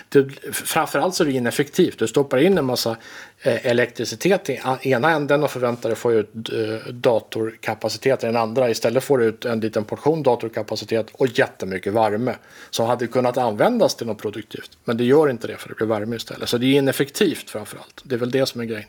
[0.08, 1.98] Det, framförallt så är det ineffektivt.
[1.98, 2.96] Du stoppar in en massa
[3.42, 8.70] eh, elektricitet i ena änden och förväntar dig få ut eh, datorkapacitet i den andra.
[8.70, 12.34] Istället får du ut en liten portion datorkapacitet och jättemycket värme.
[12.70, 14.70] Som hade kunnat användas till något produktivt.
[14.84, 16.48] Men det gör inte det för det blir värme istället.
[16.48, 18.00] Så det är ineffektivt framförallt.
[18.04, 18.88] Det är väl det som är grejen.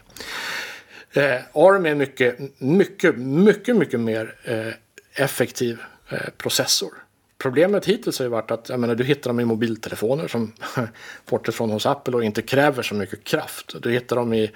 [1.18, 6.90] Eh, ARM är mycket, mycket, mycket, mycket mer eh, effektiv eh, processor.
[7.38, 10.54] Problemet hittills har ju varit att jag menar, du hittar dem i mobiltelefoner som
[11.30, 13.76] bortsett från hos Apple och inte kräver så mycket kraft.
[13.82, 14.52] Du hittar dem i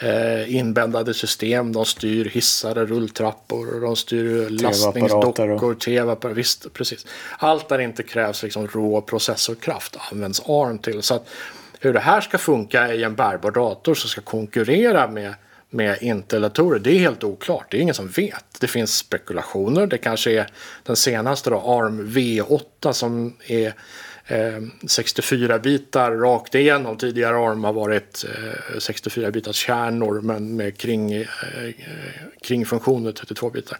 [0.00, 1.72] eh, inbäddade system.
[1.72, 6.36] De styr hissar, rulltrappor och de styr lastningsdockor, tv-apparater.
[6.36, 7.06] Visst, precis.
[7.38, 11.02] Allt där inte krävs liksom rå processorkraft används ARM till.
[11.02, 11.28] Så att
[11.80, 15.34] hur det här ska funka i en bärbar dator som ska konkurrera med
[15.70, 17.66] med Intel-datorer, det är helt oklart.
[17.70, 18.44] Det är ingen som vet.
[18.60, 19.86] Det finns spekulationer.
[19.86, 20.46] Det kanske är
[20.82, 23.74] den senaste då, ARM V8 som är
[24.28, 26.96] Eh, 64-bitar rakt igenom.
[26.96, 31.26] Tidigare ARM har varit eh, 64-bitars kärnor men med kring, eh,
[32.42, 33.78] kringfunktioner 32-bitar.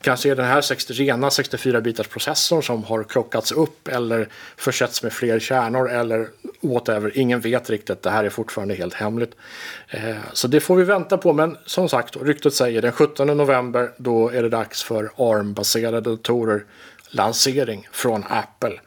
[0.00, 5.12] Kanske är den här 60, rena 64-bitars processorn som har klockats upp eller försetts med
[5.12, 6.28] fler kärnor eller
[6.60, 7.18] whatever.
[7.18, 8.02] Ingen vet riktigt.
[8.02, 9.34] Det här är fortfarande helt hemligt.
[10.32, 11.32] Så det får vi vänta på.
[11.32, 16.64] Men som sagt, ryktet säger den 17 november då är det dags för ARM-baserade datorer
[17.10, 18.80] lansering från Apple.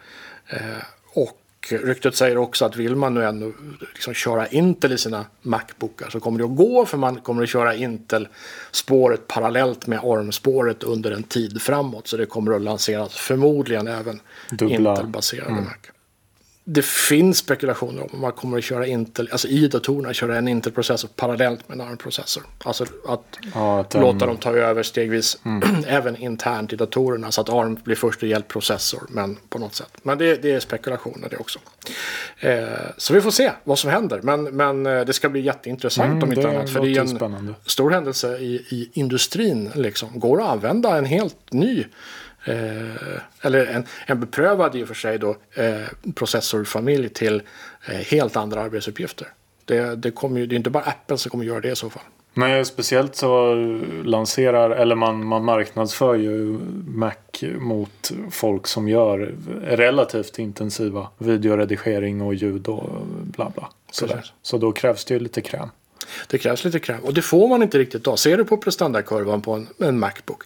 [0.51, 0.83] Eh,
[1.13, 1.37] och
[1.69, 3.51] ryktet säger också att vill man nu ändå
[3.93, 7.49] liksom köra Intel i sina Macbookar så kommer det att gå för man kommer att
[7.49, 12.07] köra Intel-spåret parallellt med ARM-spåret under en tid framåt.
[12.07, 14.19] Så det kommer att lanseras förmodligen även.
[14.61, 16.00] Intel-baserade Mac.
[16.63, 21.09] Det finns spekulationer om man kommer att köra Intel, alltså i datorerna köra en Intel-processor
[21.15, 22.43] parallellt med en ARM-processor.
[22.63, 25.37] Alltså att Ja, att låta den- dem ta över stegvis
[25.87, 29.01] även internt i datorerna så att ARM blir första hjälpprocessor.
[29.09, 29.91] Men på något sätt.
[30.03, 31.59] Men det, det är spekulationer det också.
[32.39, 32.63] Eh,
[32.97, 34.19] så vi får se vad som händer.
[34.23, 36.69] Men, men eh, det ska bli jätteintressant Mm, om inte annat.
[36.69, 37.53] För det är en spännande.
[37.65, 39.69] stor händelse i, i industrin.
[39.75, 40.19] Liksom.
[40.19, 41.85] Går att använda en helt ny
[42.45, 45.81] Eh, eller en, en beprövad i och för sig då, eh,
[46.15, 47.41] processorfamilj till
[47.85, 49.27] eh, helt andra arbetsuppgifter.
[49.65, 51.89] Det, det, kommer ju, det är inte bara Apple som kommer göra det i så
[51.89, 52.03] fall.
[52.33, 53.55] Nej, speciellt så
[54.03, 57.13] lanserar, eller man, man marknadsför ju Mac
[57.59, 63.69] mot folk som gör relativt intensiva videoredigering och ljud och bla bla.
[63.91, 64.33] Sådär.
[64.41, 65.69] Så då krävs det ju lite kräm.
[66.27, 68.17] Det krävs lite kräm och det får man inte riktigt då.
[68.17, 70.43] Ser du på prestandakurvan på en, en Macbook.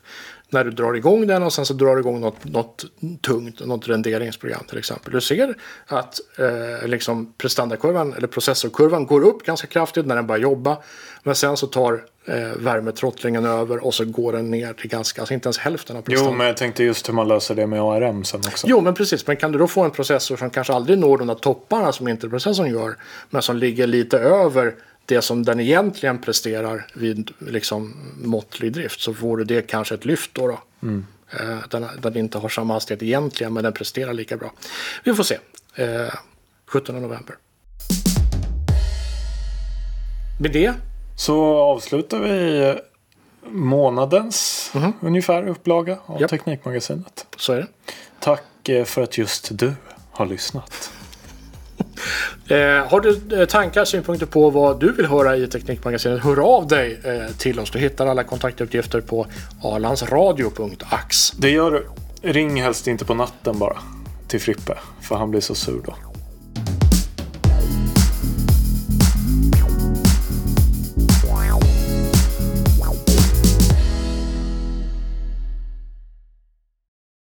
[0.50, 2.86] När du drar igång den och sen så drar du igång något, något
[3.22, 5.14] tungt, något renderingsprogram till exempel.
[5.14, 5.56] Du ser
[5.88, 10.78] att eh, liksom prestandakurvan eller processorkurvan går upp ganska kraftigt när den börjar jobba.
[11.24, 15.34] Men sen så tar eh, värmetrottlingen över och så går den ner till ganska, alltså
[15.34, 16.32] inte ens hälften av prestanda.
[16.32, 18.68] Jo, men jag tänkte just hur man löser det med ARM sen också.
[18.68, 19.28] Jo, men precis.
[19.28, 22.08] Men kan du då få en processor som kanske aldrig når de där topparna som
[22.08, 22.98] Intel-processorn gör,
[23.30, 24.76] men som ligger lite över
[25.06, 27.94] det som den egentligen presterar vid liksom,
[28.24, 30.48] måttlig drift, så vore det kanske ett lyft då.
[30.48, 30.60] då.
[31.40, 34.52] Eh, Den, den inte har samma hastighet egentligen, men den presterar lika bra.
[35.04, 35.38] Vi får se.
[35.76, 36.14] Eh,
[36.68, 37.36] 17 november.
[40.40, 40.74] Med det,
[41.18, 42.76] Så avslutar vi
[43.50, 46.30] månadens ungefär upplaga av Japp.
[46.30, 47.26] Teknikmagasinet.
[47.38, 47.68] så är det.
[48.20, 49.74] Tack eh, för att just du
[50.12, 50.92] har lyssnat.
[52.48, 56.68] Eh, har du eh, tankar, synpunkter på vad du vill höra i Teknikmagasinet, hör av
[56.68, 57.72] dig eh, till oss.
[57.72, 59.28] Du hittar alla kontaktuppgifter på
[59.62, 61.32] arlandsradio.ax.
[61.32, 61.88] Det gör du.
[62.22, 63.78] Ring helst inte på natten bara
[64.28, 66.15] till Frippe, för han blir så sur då.